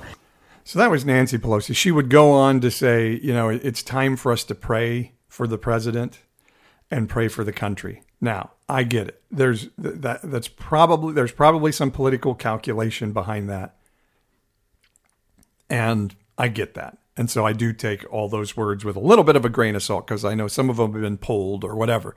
So 0.66 0.78
that 0.80 0.92
was 0.92 1.06
Nancy 1.06 1.38
Pelosi. 1.38 1.74
She 1.74 1.92
would 1.92 2.10
go 2.10 2.34
on 2.34 2.60
to 2.60 2.70
say, 2.70 3.20
you 3.24 3.34
know, 3.34 3.48
it's 3.48 3.82
time 3.82 4.18
for 4.18 4.34
us 4.34 4.44
to 4.46 4.56
pray 4.56 5.14
for 5.30 5.48
the 5.48 5.58
president 5.58 6.20
and 6.92 7.08
pray 7.08 7.30
for 7.30 7.46
the 7.46 7.54
country. 7.54 8.02
Now, 8.20 8.52
I 8.68 8.84
get 8.84 9.08
it. 9.08 9.22
There's 9.32 9.70
that 9.78 10.20
that's 10.24 10.50
probably 10.50 11.14
there's 11.14 11.32
probably 11.32 11.72
some 11.72 11.90
political 11.90 12.36
calculation 12.36 13.14
behind 13.14 13.50
that. 13.50 13.78
And 15.70 16.16
I 16.38 16.50
get 16.50 16.74
that. 16.74 16.98
And 17.16 17.30
so 17.30 17.46
I 17.46 17.54
do 17.54 17.72
take 17.72 18.04
all 18.12 18.28
those 18.28 18.58
words 18.58 18.84
with 18.84 18.98
a 18.98 19.08
little 19.12 19.24
bit 19.24 19.38
of 19.38 19.46
a 19.46 19.50
grain 19.50 19.76
of 19.76 19.84
salt 19.84 20.06
because 20.06 20.26
I 20.26 20.36
know 20.36 20.50
some 20.50 20.70
of 20.70 20.76
them 20.76 20.92
have 20.92 21.02
been 21.02 21.18
pulled 21.18 21.64
or 21.64 21.76
whatever. 21.76 22.14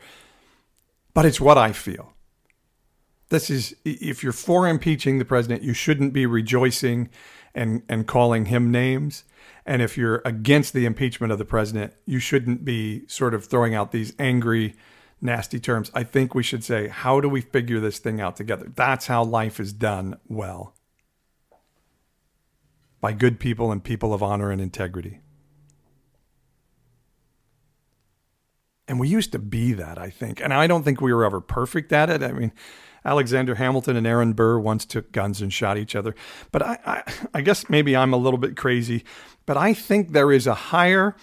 But 1.15 1.25
it's 1.25 1.41
what 1.41 1.57
I 1.57 1.71
feel. 1.71 2.15
This 3.31 3.51
is 3.51 3.75
if 3.85 4.23
you're 4.23 4.33
for 4.33 4.67
impeaching 4.67 5.19
the 5.19 5.25
president, 5.25 5.63
you 5.63 5.75
shouldn't 5.75 6.13
be 6.13 6.27
rejoicing 6.27 7.11
and, 7.55 7.83
and 7.89 8.07
calling 8.07 8.47
him 8.47 8.71
names. 8.71 9.25
And 9.67 9.83
if 9.83 9.99
you're 9.99 10.23
against 10.25 10.73
the 10.73 10.87
impeachment 10.87 11.33
of 11.33 11.39
the 11.39 11.45
president, 11.45 11.93
you 12.07 12.19
shouldn't 12.19 12.65
be 12.65 13.07
sort 13.07 13.35
of 13.35 13.45
throwing 13.45 13.75
out 13.75 13.93
these 13.93 14.15
angry, 14.19 14.75
nasty 15.21 15.61
terms. 15.61 15.91
I 15.93 16.05
think 16.05 16.35
we 16.35 16.43
should 16.43 16.65
say, 16.65 16.89
how 16.89 17.21
do 17.21 17.29
we 17.29 17.43
figure 17.43 17.81
this 17.81 17.99
thing 17.99 18.21
out 18.21 18.37
together? 18.37 18.73
That's 18.75 19.09
how 19.09 19.25
life 19.25 19.61
is 19.61 19.73
done 19.73 20.19
well 20.27 20.75
by 23.01 23.13
good 23.13 23.39
people 23.39 23.71
and 23.71 23.85
people 23.85 24.15
of 24.15 24.23
honor 24.23 24.51
and 24.51 24.61
integrity. 24.61 25.21
And 28.89 28.99
we 28.99 29.09
used 29.09 29.33
to 29.33 29.39
be 29.39 29.75
that, 29.75 29.99
I 29.99 30.11
think. 30.11 30.41
And 30.41 30.53
I 30.53 30.67
don't 30.67 30.83
think 30.83 31.01
we 31.01 31.13
were 31.13 31.25
ever 31.25 31.41
perfect 31.41 31.93
at 31.93 32.11
it. 32.11 32.23
I 32.23 32.33
mean, 32.33 32.53
Alexander 33.05 33.55
Hamilton 33.55 33.97
and 33.97 34.07
Aaron 34.07 34.33
Burr 34.33 34.59
once 34.59 34.85
took 34.85 35.13
guns 35.13 35.41
and 35.41 35.53
shot 35.53 35.79
each 35.79 35.95
other. 35.95 36.15
But 36.51 36.63
I, 36.63 36.79
I, 36.85 37.13
I 37.35 37.41
guess 37.43 37.69
maybe 37.69 37.97
I'm 37.97 38.13
a 38.13 38.17
little 38.17 38.39
bit 38.39 38.57
crazy, 38.57 39.05
but 39.47 39.57
I 39.57 39.75
think 39.75 40.13
there 40.13 40.33
is 40.33 40.47
a 40.47 40.55
higher 40.55 41.15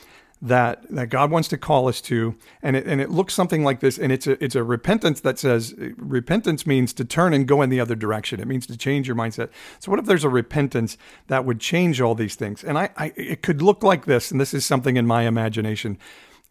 that 0.42 0.84
that 0.90 1.10
God 1.10 1.32
wants 1.32 1.48
to 1.50 1.58
call 1.58 1.88
us 1.88 2.02
to, 2.02 2.36
and 2.62 2.76
it 2.76 2.86
and 2.86 3.00
it 3.02 3.10
looks 3.10 3.34
something 3.34 3.64
like 3.64 3.80
this, 3.80 3.98
and 3.98 4.12
it's 4.12 4.28
a 4.28 4.44
it's 4.44 4.54
a 4.54 4.64
repentance 4.64 5.22
that 5.22 5.40
says 5.40 5.74
repentance 5.98 6.68
means 6.68 6.94
to 6.94 7.06
turn 7.06 7.34
and 7.34 7.48
go 7.48 7.62
in 7.62 7.70
the 7.70 7.80
other 7.80 7.96
direction. 7.96 8.40
It 8.40 8.48
means 8.48 8.68
to 8.68 8.78
change 8.78 9.08
your 9.08 9.16
mindset. 9.16 9.50
So 9.80 9.90
what 9.92 10.00
if 10.00 10.06
there's 10.06 10.24
a 10.24 10.30
repentance 10.30 10.98
that 11.28 11.46
would 11.46 11.60
change 11.60 12.02
all 12.02 12.16
these 12.16 12.36
things? 12.36 12.64
And 12.64 12.78
I, 12.78 12.90
I 12.98 13.14
it 13.16 13.42
could 13.42 13.62
look 13.62 13.82
like 13.82 14.06
this, 14.06 14.30
and 14.30 14.40
this 14.40 14.54
is 14.54 14.66
something 14.66 14.98
in 14.98 15.08
my 15.08 15.24
imagination. 15.24 15.98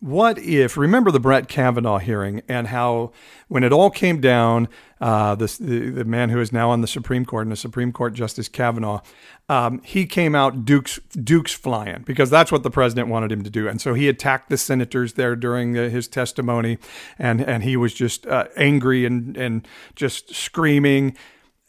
What 0.05 0.39
if, 0.39 0.77
remember 0.77 1.11
the 1.11 1.19
Brett 1.19 1.49
Kavanaugh 1.49 1.97
hearing 1.97 2.43
and 2.47 2.67
how, 2.67 3.13
when 3.49 3.65
it 3.65 3.73
all 3.73 3.89
came 3.89 4.21
down, 4.21 4.69
uh, 5.01 5.35
this, 5.35 5.57
the, 5.57 5.89
the 5.89 6.05
man 6.05 6.29
who 6.29 6.41
is 6.41 6.53
now 6.53 6.69
on 6.69 6.83
the 6.83 6.87
Supreme 6.87 7.25
Court 7.25 7.47
and 7.47 7.53
the 7.53 7.57
Supreme 7.57 7.91
Court 7.91 8.13
Justice 8.13 8.47
Kavanaugh, 8.47 9.01
um, 9.49 9.81
he 9.83 10.05
came 10.05 10.35
out 10.35 10.67
Duke's, 10.67 11.01
Duke's 11.13 11.55
flying 11.55 12.03
because 12.03 12.29
that's 12.29 12.53
what 12.53 12.63
the 12.63 12.71
president 12.71 13.09
wanted 13.09 13.33
him 13.33 13.45
to 13.45 13.49
do. 13.49 13.67
And 13.67 13.81
so 13.81 13.95
he 13.95 14.07
attacked 14.11 14.51
the 14.51 14.59
senators 14.59 15.15
there 15.15 15.35
during 15.35 15.79
uh, 15.79 15.89
his 15.89 16.07
testimony 16.07 16.77
and, 17.19 17.41
and 17.41 17.63
he 17.63 17.75
was 17.75 17.95
just 17.95 18.27
uh, 18.27 18.49
angry 18.59 19.07
and, 19.07 19.39
and 19.39 19.67
just 19.97 20.35
screaming. 20.35 21.17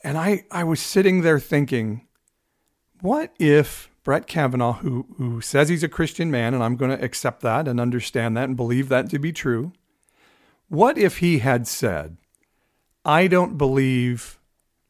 And 0.03 0.17
I, 0.17 0.43
I 0.51 0.65
was 0.65 0.81
sitting 0.81 1.21
there 1.21 1.39
thinking, 1.39 2.05
what 2.99 3.31
if 3.39 3.89
Brett 4.05 4.27
Kavanaugh, 4.27 4.73
who, 4.73 5.07
who 5.17 5.41
says 5.41 5.67
he's 5.67 5.83
a 5.83 5.89
Christian 5.89 6.29
man, 6.29 6.53
and 6.53 6.63
I'm 6.63 6.75
going 6.75 6.95
to 6.95 7.03
accept 7.03 7.41
that 7.41 7.67
and 7.67 7.81
understand 7.81 8.37
that 8.37 8.43
and 8.43 8.55
believe 8.55 8.87
that 8.87 9.09
to 9.09 9.19
be 9.19 9.33
true. 9.33 9.73
What 10.69 10.95
if 10.97 11.17
he 11.17 11.39
had 11.39 11.67
said, 11.67 12.17
I 13.03 13.25
don't 13.25 13.57
believe, 13.57 14.39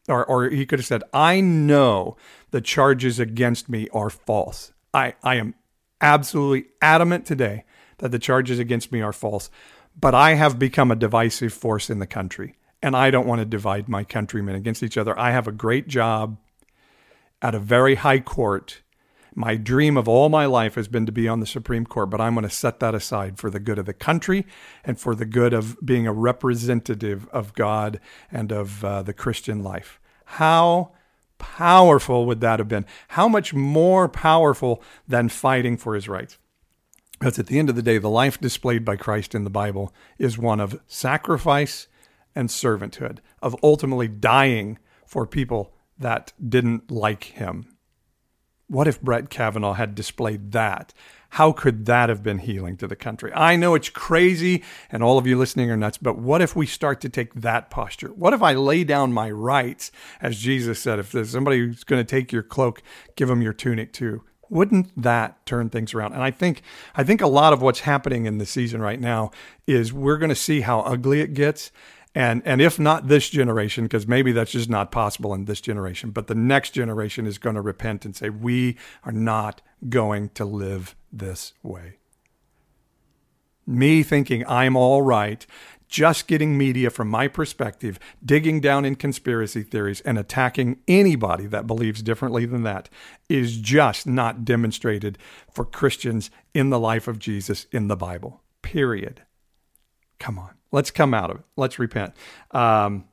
or, 0.06 0.24
or 0.26 0.50
he 0.50 0.66
could 0.66 0.78
have 0.80 0.86
said, 0.86 1.02
I 1.14 1.40
know 1.40 2.18
the 2.50 2.60
charges 2.60 3.18
against 3.18 3.70
me 3.70 3.88
are 3.88 4.10
false. 4.10 4.72
I, 4.92 5.14
I 5.22 5.36
am 5.36 5.54
absolutely 6.02 6.70
adamant 6.82 7.24
today 7.24 7.64
that 7.98 8.10
the 8.10 8.18
charges 8.18 8.58
against 8.58 8.92
me 8.92 9.00
are 9.00 9.14
false, 9.14 9.48
but 9.98 10.14
I 10.14 10.34
have 10.34 10.58
become 10.58 10.90
a 10.90 10.96
divisive 10.96 11.54
force 11.54 11.88
in 11.88 12.00
the 12.00 12.06
country, 12.06 12.56
and 12.82 12.94
I 12.94 13.10
don't 13.10 13.26
want 13.26 13.38
to 13.38 13.46
divide 13.46 13.88
my 13.88 14.04
countrymen 14.04 14.56
against 14.56 14.82
each 14.82 14.98
other. 14.98 15.18
I 15.18 15.30
have 15.30 15.48
a 15.48 15.52
great 15.52 15.88
job 15.88 16.36
at 17.40 17.54
a 17.54 17.58
very 17.58 17.94
high 17.94 18.20
court 18.20 18.82
my 19.36 19.54
dream 19.54 19.98
of 19.98 20.08
all 20.08 20.30
my 20.30 20.46
life 20.46 20.76
has 20.76 20.88
been 20.88 21.04
to 21.04 21.12
be 21.12 21.28
on 21.28 21.40
the 21.40 21.46
Supreme 21.46 21.84
Court, 21.84 22.08
but 22.08 22.22
I'm 22.22 22.34
going 22.34 22.48
to 22.48 22.54
set 22.54 22.80
that 22.80 22.94
aside 22.94 23.36
for 23.36 23.50
the 23.50 23.60
good 23.60 23.78
of 23.78 23.84
the 23.84 23.92
country 23.92 24.46
and 24.82 24.98
for 24.98 25.14
the 25.14 25.26
good 25.26 25.52
of 25.52 25.76
being 25.84 26.06
a 26.06 26.12
representative 26.12 27.28
of 27.28 27.52
God 27.52 28.00
and 28.32 28.50
of 28.50 28.82
uh, 28.82 29.02
the 29.02 29.12
Christian 29.12 29.62
life. 29.62 30.00
How 30.24 30.92
powerful 31.36 32.24
would 32.24 32.40
that 32.40 32.58
have 32.58 32.68
been? 32.68 32.86
How 33.08 33.28
much 33.28 33.52
more 33.52 34.08
powerful 34.08 34.82
than 35.06 35.28
fighting 35.28 35.76
for 35.76 35.94
his 35.94 36.08
rights? 36.08 36.38
Because 37.18 37.38
at 37.38 37.46
the 37.46 37.58
end 37.58 37.68
of 37.68 37.76
the 37.76 37.82
day, 37.82 37.98
the 37.98 38.08
life 38.08 38.40
displayed 38.40 38.86
by 38.86 38.96
Christ 38.96 39.34
in 39.34 39.44
the 39.44 39.50
Bible 39.50 39.92
is 40.18 40.38
one 40.38 40.60
of 40.60 40.80
sacrifice 40.86 41.88
and 42.34 42.48
servanthood, 42.48 43.18
of 43.42 43.54
ultimately 43.62 44.08
dying 44.08 44.78
for 45.04 45.26
people 45.26 45.74
that 45.98 46.32
didn't 46.42 46.90
like 46.90 47.24
him. 47.24 47.75
What 48.68 48.88
if 48.88 49.00
Brett 49.00 49.30
Kavanaugh 49.30 49.74
had 49.74 49.94
displayed 49.94 50.50
that? 50.52 50.92
How 51.30 51.52
could 51.52 51.86
that 51.86 52.08
have 52.08 52.22
been 52.22 52.38
healing 52.38 52.76
to 52.78 52.88
the 52.88 52.96
country? 52.96 53.32
I 53.34 53.56
know 53.56 53.74
it's 53.74 53.90
crazy 53.90 54.64
and 54.90 55.02
all 55.02 55.18
of 55.18 55.26
you 55.26 55.38
listening 55.38 55.70
are 55.70 55.76
nuts, 55.76 55.98
but 55.98 56.18
what 56.18 56.40
if 56.40 56.56
we 56.56 56.66
start 56.66 57.00
to 57.02 57.08
take 57.08 57.34
that 57.34 57.70
posture? 57.70 58.08
What 58.08 58.32
if 58.32 58.42
I 58.42 58.54
lay 58.54 58.84
down 58.84 59.12
my 59.12 59.30
rights, 59.30 59.92
as 60.20 60.38
Jesus 60.38 60.80
said, 60.80 60.98
if 60.98 61.12
there's 61.12 61.30
somebody 61.30 61.58
who's 61.58 61.84
going 61.84 62.04
to 62.04 62.10
take 62.10 62.32
your 62.32 62.42
cloak, 62.42 62.82
give 63.16 63.28
them 63.28 63.42
your 63.42 63.52
tunic 63.52 63.92
too? 63.92 64.24
Wouldn't 64.48 65.00
that 65.00 65.44
turn 65.44 65.70
things 65.70 65.92
around? 65.92 66.12
And 66.12 66.22
I 66.22 66.30
think 66.30 66.62
I 66.94 67.02
think 67.02 67.20
a 67.20 67.26
lot 67.26 67.52
of 67.52 67.62
what's 67.62 67.80
happening 67.80 68.26
in 68.26 68.38
the 68.38 68.46
season 68.46 68.80
right 68.80 69.00
now 69.00 69.32
is 69.66 69.92
we're 69.92 70.18
going 70.18 70.28
to 70.28 70.36
see 70.36 70.60
how 70.60 70.80
ugly 70.80 71.20
it 71.20 71.34
gets 71.34 71.72
and 72.16 72.40
and 72.46 72.62
if 72.62 72.78
not 72.78 73.08
this 73.08 73.28
generation 73.28 73.84
because 73.84 74.08
maybe 74.08 74.32
that's 74.32 74.50
just 74.50 74.70
not 74.70 74.90
possible 74.90 75.34
in 75.34 75.44
this 75.44 75.60
generation 75.60 76.10
but 76.10 76.26
the 76.26 76.34
next 76.34 76.70
generation 76.70 77.26
is 77.26 77.38
going 77.38 77.54
to 77.54 77.60
repent 77.60 78.04
and 78.04 78.16
say 78.16 78.30
we 78.30 78.76
are 79.04 79.12
not 79.12 79.60
going 79.88 80.30
to 80.30 80.44
live 80.44 80.96
this 81.12 81.52
way. 81.62 81.98
Me 83.66 84.02
thinking 84.02 84.44
i'm 84.48 84.76
all 84.76 85.02
right 85.02 85.46
just 85.88 86.26
getting 86.26 86.58
media 86.58 86.90
from 86.90 87.08
my 87.08 87.28
perspective 87.28 87.98
digging 88.24 88.60
down 88.60 88.84
in 88.84 88.96
conspiracy 88.96 89.62
theories 89.62 90.00
and 90.00 90.18
attacking 90.18 90.80
anybody 90.88 91.46
that 91.46 91.66
believes 91.66 92.02
differently 92.02 92.46
than 92.46 92.62
that 92.62 92.88
is 93.28 93.58
just 93.58 94.06
not 94.06 94.44
demonstrated 94.44 95.18
for 95.52 95.64
christians 95.64 96.30
in 96.54 96.70
the 96.70 96.78
life 96.78 97.06
of 97.06 97.18
jesus 97.18 97.66
in 97.72 97.88
the 97.88 97.96
bible 97.96 98.42
period. 98.62 99.22
Come 100.18 100.38
on 100.38 100.56
Let's 100.72 100.90
come 100.90 101.14
out 101.14 101.30
of 101.30 101.38
it. 101.38 101.44
Let's 101.56 101.78
repent. 101.78 102.14
Um, 102.50 103.04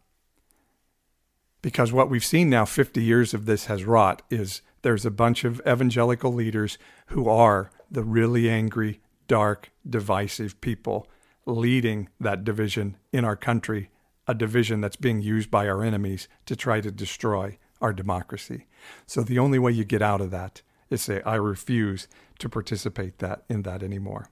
because 1.62 1.94
what 1.94 2.10
we've 2.10 2.26
seen 2.26 2.50
now, 2.50 2.66
50 2.66 3.02
years 3.02 3.34
of 3.34 3.46
this 3.46 3.66
has 3.66 3.86
wrought, 3.86 4.22
is 4.30 4.62
there's 4.82 5.06
a 5.06 5.12
bunch 5.12 5.44
of 5.46 5.62
evangelical 5.68 6.34
leaders 6.34 6.78
who 7.08 7.30
are 7.30 7.72
the 7.90 8.04
really 8.04 8.50
angry, 8.50 9.00
dark, 9.28 9.72
divisive 9.90 10.60
people 10.62 11.08
leading 11.46 12.10
that 12.20 12.44
division 12.44 12.98
in 13.12 13.24
our 13.24 13.36
country, 13.36 13.90
a 14.28 14.34
division 14.34 14.82
that's 14.82 14.96
being 14.96 15.22
used 15.22 15.50
by 15.50 15.68
our 15.68 15.84
enemies 15.84 16.28
to 16.46 16.56
try 16.56 16.82
to 16.82 16.92
destroy 16.92 17.58
our 17.82 17.94
democracy. 17.94 18.68
So 19.06 19.24
the 19.24 19.40
only 19.40 19.60
way 19.60 19.72
you 19.72 19.84
get 19.84 20.02
out 20.02 20.22
of 20.22 20.32
that 20.32 20.62
is 20.90 21.02
say, 21.02 21.22
I 21.26 21.36
refuse 21.36 22.08
to 22.40 22.50
participate 22.50 23.20
that 23.20 23.44
in 23.50 23.64
that 23.64 23.84
anymore. 23.84 24.30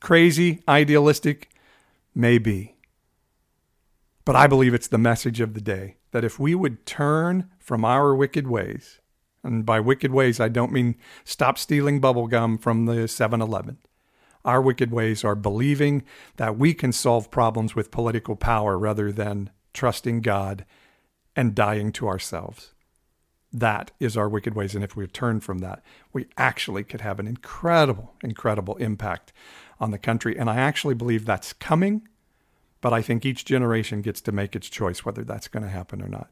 Crazy, 0.00 0.62
idealistic, 0.68 1.50
maybe. 2.14 2.76
But 4.24 4.36
I 4.36 4.46
believe 4.46 4.74
it's 4.74 4.88
the 4.88 4.98
message 4.98 5.40
of 5.40 5.54
the 5.54 5.60
day 5.60 5.96
that 6.12 6.24
if 6.24 6.38
we 6.38 6.54
would 6.54 6.86
turn 6.86 7.50
from 7.58 7.84
our 7.84 8.14
wicked 8.14 8.46
ways, 8.48 9.00
and 9.42 9.64
by 9.66 9.80
wicked 9.80 10.12
ways, 10.12 10.40
I 10.40 10.48
don't 10.48 10.72
mean 10.72 10.96
stop 11.24 11.58
stealing 11.58 12.00
bubble 12.00 12.26
gum 12.28 12.58
from 12.58 12.86
the 12.86 13.08
7 13.08 13.40
Eleven. 13.40 13.78
Our 14.44 14.62
wicked 14.62 14.90
ways 14.92 15.24
are 15.24 15.34
believing 15.34 16.04
that 16.36 16.58
we 16.58 16.74
can 16.74 16.92
solve 16.92 17.30
problems 17.30 17.74
with 17.74 17.90
political 17.90 18.36
power 18.36 18.78
rather 18.78 19.12
than 19.12 19.50
trusting 19.74 20.22
God 20.22 20.64
and 21.36 21.54
dying 21.54 21.92
to 21.92 22.08
ourselves. 22.08 22.74
that 23.52 23.90
is 23.98 24.16
our 24.16 24.28
wicked 24.28 24.54
ways. 24.54 24.74
And 24.74 24.84
if 24.84 24.96
we 24.96 25.06
turn 25.06 25.40
from 25.40 25.58
that, 25.58 25.82
we 26.12 26.26
actually 26.36 26.84
could 26.84 27.00
have 27.00 27.18
an 27.18 27.26
incredible, 27.26 28.14
incredible 28.22 28.76
impact 28.76 29.32
on 29.80 29.90
the 29.90 29.98
country. 29.98 30.38
And 30.38 30.50
I 30.50 30.56
actually 30.56 30.94
believe 30.94 31.24
that's 31.24 31.52
coming, 31.52 32.06
but 32.80 32.92
I 32.92 33.02
think 33.02 33.24
each 33.24 33.44
generation 33.44 34.02
gets 34.02 34.20
to 34.22 34.32
make 34.32 34.54
its 34.54 34.68
choice 34.68 35.04
whether 35.04 35.24
that's 35.24 35.48
going 35.48 35.62
to 35.62 35.70
happen 35.70 36.02
or 36.02 36.08
not. 36.08 36.30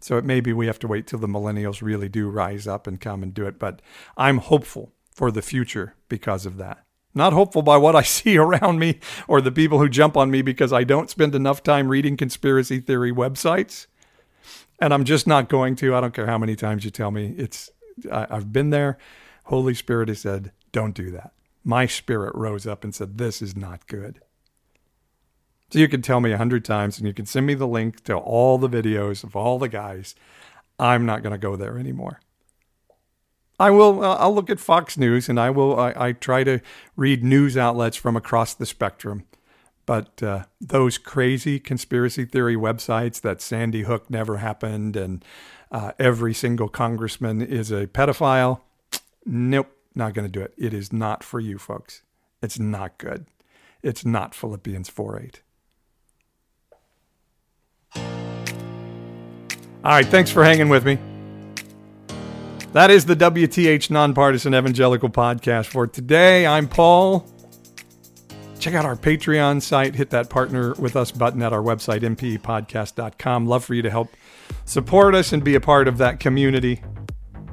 So 0.00 0.16
it 0.16 0.24
may 0.24 0.40
be 0.40 0.52
we 0.52 0.66
have 0.66 0.78
to 0.80 0.88
wait 0.88 1.06
till 1.06 1.18
the 1.18 1.26
millennials 1.26 1.82
really 1.82 2.08
do 2.08 2.28
rise 2.28 2.66
up 2.66 2.86
and 2.86 3.00
come 3.00 3.22
and 3.22 3.34
do 3.34 3.46
it. 3.46 3.58
But 3.58 3.82
I'm 4.16 4.38
hopeful 4.38 4.92
for 5.12 5.30
the 5.30 5.42
future 5.42 5.94
because 6.08 6.46
of 6.46 6.56
that. 6.58 6.84
Not 7.14 7.32
hopeful 7.32 7.62
by 7.62 7.76
what 7.76 7.96
I 7.96 8.02
see 8.02 8.36
around 8.36 8.78
me 8.78 9.00
or 9.26 9.40
the 9.40 9.52
people 9.52 9.78
who 9.78 9.88
jump 9.88 10.16
on 10.16 10.30
me 10.30 10.42
because 10.42 10.72
I 10.72 10.84
don't 10.84 11.10
spend 11.10 11.34
enough 11.34 11.62
time 11.62 11.88
reading 11.88 12.16
conspiracy 12.16 12.80
theory 12.80 13.12
websites. 13.12 13.86
And 14.80 14.94
I'm 14.94 15.04
just 15.04 15.26
not 15.26 15.48
going 15.48 15.74
to. 15.76 15.94
I 15.94 16.00
don't 16.00 16.14
care 16.14 16.26
how 16.26 16.38
many 16.38 16.54
times 16.54 16.84
you 16.84 16.92
tell 16.92 17.10
me. 17.10 17.34
It's 17.36 17.70
I, 18.10 18.28
I've 18.30 18.52
been 18.52 18.70
there. 18.70 18.98
Holy 19.44 19.74
Spirit 19.74 20.08
has 20.08 20.20
said, 20.20 20.52
don't 20.70 20.94
do 20.94 21.10
that. 21.10 21.32
My 21.68 21.84
spirit 21.84 22.34
rose 22.34 22.66
up 22.66 22.82
and 22.82 22.94
said, 22.94 23.18
this 23.18 23.42
is 23.42 23.54
not 23.54 23.86
good. 23.86 24.22
So 25.68 25.78
you 25.78 25.86
can 25.86 26.00
tell 26.00 26.18
me 26.18 26.32
a 26.32 26.38
hundred 26.38 26.64
times 26.64 26.96
and 26.96 27.06
you 27.06 27.12
can 27.12 27.26
send 27.26 27.44
me 27.44 27.52
the 27.52 27.66
link 27.66 28.04
to 28.04 28.16
all 28.16 28.56
the 28.56 28.70
videos 28.70 29.22
of 29.22 29.36
all 29.36 29.58
the 29.58 29.68
guys. 29.68 30.14
I'm 30.78 31.04
not 31.04 31.22
going 31.22 31.34
to 31.34 31.38
go 31.38 31.56
there 31.56 31.78
anymore. 31.78 32.20
I 33.60 33.68
will. 33.68 34.02
Uh, 34.02 34.14
I'll 34.14 34.34
look 34.34 34.48
at 34.48 34.60
Fox 34.60 34.96
News, 34.96 35.28
and 35.28 35.38
I 35.38 35.50
will. 35.50 35.78
I, 35.78 35.92
I, 35.94 36.12
try 36.12 36.42
to 36.44 36.60
read 36.96 37.22
news 37.22 37.56
outlets 37.56 37.96
from 37.96 38.16
across 38.16 38.54
the 38.54 38.64
spectrum. 38.64 39.24
But 39.84 40.22
uh, 40.22 40.44
those 40.60 40.96
crazy 40.96 41.58
conspiracy 41.58 42.24
theory 42.24 42.56
websites 42.56 43.20
that 43.22 43.42
Sandy 43.42 43.82
Hook 43.82 44.08
never 44.08 44.38
happened 44.38 44.96
and 44.96 45.22
uh, 45.70 45.92
every 45.98 46.32
single 46.32 46.68
congressman 46.68 47.42
is 47.42 47.70
a 47.70 47.88
pedophile. 47.88 48.60
Nope, 49.26 49.70
not 49.98 50.14
going 50.14 50.26
to 50.26 50.32
do 50.32 50.40
it. 50.40 50.54
It 50.56 50.72
is 50.72 50.92
not 50.92 51.22
for 51.22 51.40
you, 51.40 51.58
folks. 51.58 52.02
It's 52.40 52.58
not 52.58 52.98
good. 52.98 53.26
It's 53.82 54.04
not 54.04 54.34
Philippians 54.34 54.88
4 54.88 55.22
8. 55.22 55.42
All 59.84 59.94
right, 59.94 60.06
thanks 60.06 60.30
for 60.30 60.44
hanging 60.44 60.68
with 60.68 60.84
me. 60.84 60.98
That 62.72 62.90
is 62.90 63.06
the 63.06 63.16
WTH 63.16 63.90
Nonpartisan 63.90 64.54
Evangelical 64.54 65.08
Podcast 65.08 65.66
for 65.66 65.86
today. 65.86 66.46
I'm 66.46 66.68
Paul. 66.68 67.26
Check 68.58 68.74
out 68.74 68.84
our 68.84 68.96
Patreon 68.96 69.62
site. 69.62 69.94
Hit 69.94 70.10
that 70.10 70.28
partner 70.28 70.74
with 70.74 70.96
us 70.96 71.10
button 71.10 71.42
at 71.42 71.52
our 71.52 71.62
website, 71.62 72.00
npepodcast.com. 72.00 73.46
Love 73.46 73.64
for 73.64 73.74
you 73.74 73.82
to 73.82 73.90
help 73.90 74.08
support 74.64 75.14
us 75.14 75.32
and 75.32 75.42
be 75.42 75.54
a 75.54 75.60
part 75.60 75.88
of 75.88 75.98
that 75.98 76.20
community. 76.20 76.82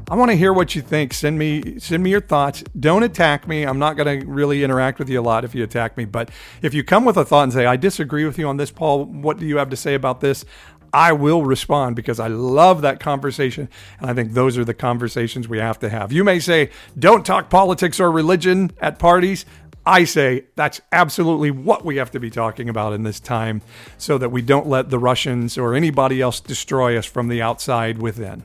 I 0.07 0.15
want 0.15 0.29
to 0.29 0.37
hear 0.37 0.53
what 0.53 0.75
you 0.75 0.83
think. 0.83 1.13
Send 1.13 1.39
me 1.39 1.79
send 1.79 2.03
me 2.03 2.11
your 2.11 2.21
thoughts. 2.21 2.63
Don't 2.79 3.01
attack 3.01 3.47
me. 3.47 3.63
I'm 3.63 3.79
not 3.79 3.97
going 3.97 4.19
to 4.19 4.25
really 4.27 4.63
interact 4.63 4.99
with 4.99 5.09
you 5.09 5.19
a 5.19 5.23
lot 5.23 5.43
if 5.43 5.55
you 5.55 5.63
attack 5.63 5.97
me, 5.97 6.05
but 6.05 6.29
if 6.61 6.75
you 6.75 6.83
come 6.83 7.05
with 7.05 7.17
a 7.17 7.25
thought 7.25 7.43
and 7.43 7.53
say, 7.53 7.65
"I 7.65 7.75
disagree 7.75 8.23
with 8.23 8.37
you 8.37 8.47
on 8.47 8.57
this, 8.57 8.69
Paul. 8.69 9.05
What 9.05 9.39
do 9.39 9.47
you 9.47 9.57
have 9.57 9.69
to 9.71 9.75
say 9.75 9.95
about 9.95 10.21
this?" 10.21 10.45
I 10.93 11.11
will 11.11 11.43
respond 11.43 11.97
because 11.97 12.21
I 12.21 12.27
love 12.27 12.81
that 12.83 13.01
conversation. 13.01 13.67
And 13.99 14.09
I 14.09 14.13
think 14.13 14.31
those 14.31 14.57
are 14.57 14.63
the 14.63 14.73
conversations 14.73 15.45
we 15.45 15.57
have 15.57 15.77
to 15.79 15.89
have. 15.89 16.13
You 16.13 16.23
may 16.23 16.39
say, 16.39 16.69
don't 16.97 17.25
talk 17.25 17.49
politics 17.49 17.99
or 17.99 18.09
religion 18.09 18.71
at 18.79 18.97
parties. 18.97 19.45
I 19.85 20.05
say 20.05 20.45
that's 20.55 20.79
absolutely 20.93 21.51
what 21.51 21.83
we 21.83 21.97
have 21.97 22.11
to 22.11 22.19
be 22.19 22.29
talking 22.29 22.69
about 22.69 22.93
in 22.93 23.03
this 23.03 23.19
time 23.19 23.61
so 23.97 24.17
that 24.17 24.29
we 24.29 24.41
don't 24.41 24.67
let 24.67 24.89
the 24.89 24.97
Russians 24.97 25.57
or 25.57 25.75
anybody 25.75 26.21
else 26.21 26.39
destroy 26.39 26.97
us 26.97 27.05
from 27.05 27.27
the 27.27 27.41
outside 27.41 27.97
within. 27.97 28.43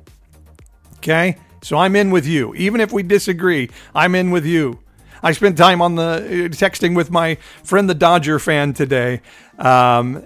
Okay? 0.97 1.37
So 1.63 1.77
I'm 1.77 1.95
in 1.97 2.11
with 2.11 2.27
you. 2.27 2.55
Even 2.55 2.81
if 2.81 2.93
we 2.93 3.03
disagree, 3.03 3.71
I'm 3.95 4.15
in 4.15 4.31
with 4.31 4.47
you. 4.47 4.81
I 5.23 5.33
spent 5.33 5.59
time 5.59 5.83
on 5.83 5.97
the 5.97 6.03
uh, 6.03 6.49
texting 6.49 6.97
with 6.97 7.11
my 7.11 7.35
friend, 7.63 7.91
the 7.91 7.95
Dodger 7.95 8.39
fan, 8.39 8.73
today. 8.73 9.21
Um, 9.59 10.25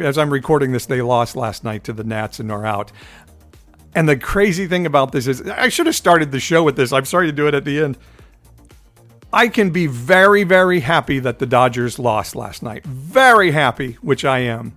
as 0.00 0.18
I'm 0.18 0.30
recording 0.30 0.72
this, 0.72 0.86
they 0.86 1.02
lost 1.02 1.36
last 1.36 1.62
night 1.62 1.84
to 1.84 1.92
the 1.92 2.02
Nats 2.02 2.40
and 2.40 2.50
are 2.50 2.66
out. 2.66 2.90
And 3.94 4.08
the 4.08 4.16
crazy 4.16 4.66
thing 4.66 4.86
about 4.86 5.12
this 5.12 5.26
is, 5.28 5.42
I 5.42 5.68
should 5.68 5.86
have 5.86 5.94
started 5.94 6.32
the 6.32 6.40
show 6.40 6.62
with 6.64 6.76
this. 6.76 6.92
I'm 6.92 7.04
sorry 7.04 7.26
to 7.26 7.32
do 7.32 7.46
it 7.46 7.54
at 7.54 7.64
the 7.64 7.80
end. 7.80 7.98
I 9.32 9.48
can 9.48 9.70
be 9.70 9.86
very, 9.86 10.42
very 10.42 10.80
happy 10.80 11.18
that 11.20 11.38
the 11.38 11.46
Dodgers 11.46 11.98
lost 11.98 12.34
last 12.34 12.62
night. 12.62 12.84
Very 12.84 13.52
happy, 13.52 13.92
which 14.00 14.24
I 14.24 14.40
am. 14.40 14.72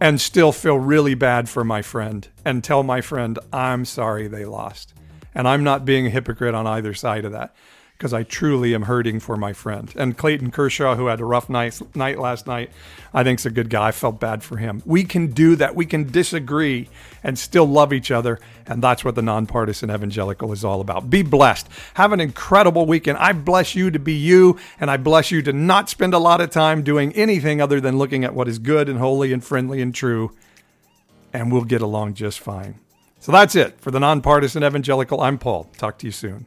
And 0.00 0.18
still 0.20 0.52
feel 0.52 0.78
really 0.78 1.14
bad 1.14 1.48
for 1.48 1.64
my 1.64 1.82
friend 1.82 2.26
and 2.44 2.64
tell 2.64 2.82
my 2.82 3.02
friend, 3.02 3.38
I'm 3.52 3.84
sorry 3.84 4.26
they 4.26 4.46
lost. 4.46 4.94
And 5.34 5.46
I'm 5.46 5.64
not 5.64 5.84
being 5.84 6.06
a 6.06 6.10
hypocrite 6.10 6.54
on 6.54 6.66
either 6.66 6.94
side 6.94 7.24
of 7.24 7.32
that 7.32 7.54
because 8.00 8.14
I 8.14 8.22
truly 8.22 8.74
am 8.74 8.84
hurting 8.84 9.20
for 9.20 9.36
my 9.36 9.52
friend. 9.52 9.92
And 9.94 10.16
Clayton 10.16 10.52
Kershaw, 10.52 10.96
who 10.96 11.08
had 11.08 11.20
a 11.20 11.24
rough 11.26 11.50
night, 11.50 11.78
night 11.94 12.18
last 12.18 12.46
night, 12.46 12.70
I 13.12 13.22
think 13.22 13.40
is 13.40 13.44
a 13.44 13.50
good 13.50 13.68
guy. 13.68 13.88
I 13.88 13.92
felt 13.92 14.18
bad 14.18 14.42
for 14.42 14.56
him. 14.56 14.82
We 14.86 15.04
can 15.04 15.32
do 15.32 15.54
that. 15.56 15.76
We 15.76 15.84
can 15.84 16.10
disagree 16.10 16.88
and 17.22 17.38
still 17.38 17.66
love 17.66 17.92
each 17.92 18.10
other. 18.10 18.40
And 18.66 18.82
that's 18.82 19.04
what 19.04 19.16
the 19.16 19.22
nonpartisan 19.22 19.90
evangelical 19.90 20.50
is 20.50 20.64
all 20.64 20.80
about. 20.80 21.10
Be 21.10 21.20
blessed. 21.20 21.68
Have 21.92 22.12
an 22.12 22.20
incredible 22.20 22.86
weekend. 22.86 23.18
I 23.18 23.34
bless 23.34 23.74
you 23.74 23.90
to 23.90 23.98
be 23.98 24.14
you, 24.14 24.58
and 24.80 24.90
I 24.90 24.96
bless 24.96 25.30
you 25.30 25.42
to 25.42 25.52
not 25.52 25.90
spend 25.90 26.14
a 26.14 26.18
lot 26.18 26.40
of 26.40 26.48
time 26.48 26.82
doing 26.82 27.12
anything 27.12 27.60
other 27.60 27.82
than 27.82 27.98
looking 27.98 28.24
at 28.24 28.34
what 28.34 28.48
is 28.48 28.58
good 28.58 28.88
and 28.88 28.98
holy 28.98 29.30
and 29.30 29.44
friendly 29.44 29.82
and 29.82 29.94
true. 29.94 30.34
And 31.34 31.52
we'll 31.52 31.64
get 31.64 31.82
along 31.82 32.14
just 32.14 32.40
fine. 32.40 32.80
So 33.20 33.32
that's 33.32 33.54
it 33.54 33.78
for 33.80 33.90
the 33.90 34.00
nonpartisan 34.00 34.64
evangelical. 34.64 35.20
I'm 35.20 35.36
Paul. 35.36 35.64
Talk 35.76 35.98
to 35.98 36.06
you 36.06 36.12
soon. 36.12 36.46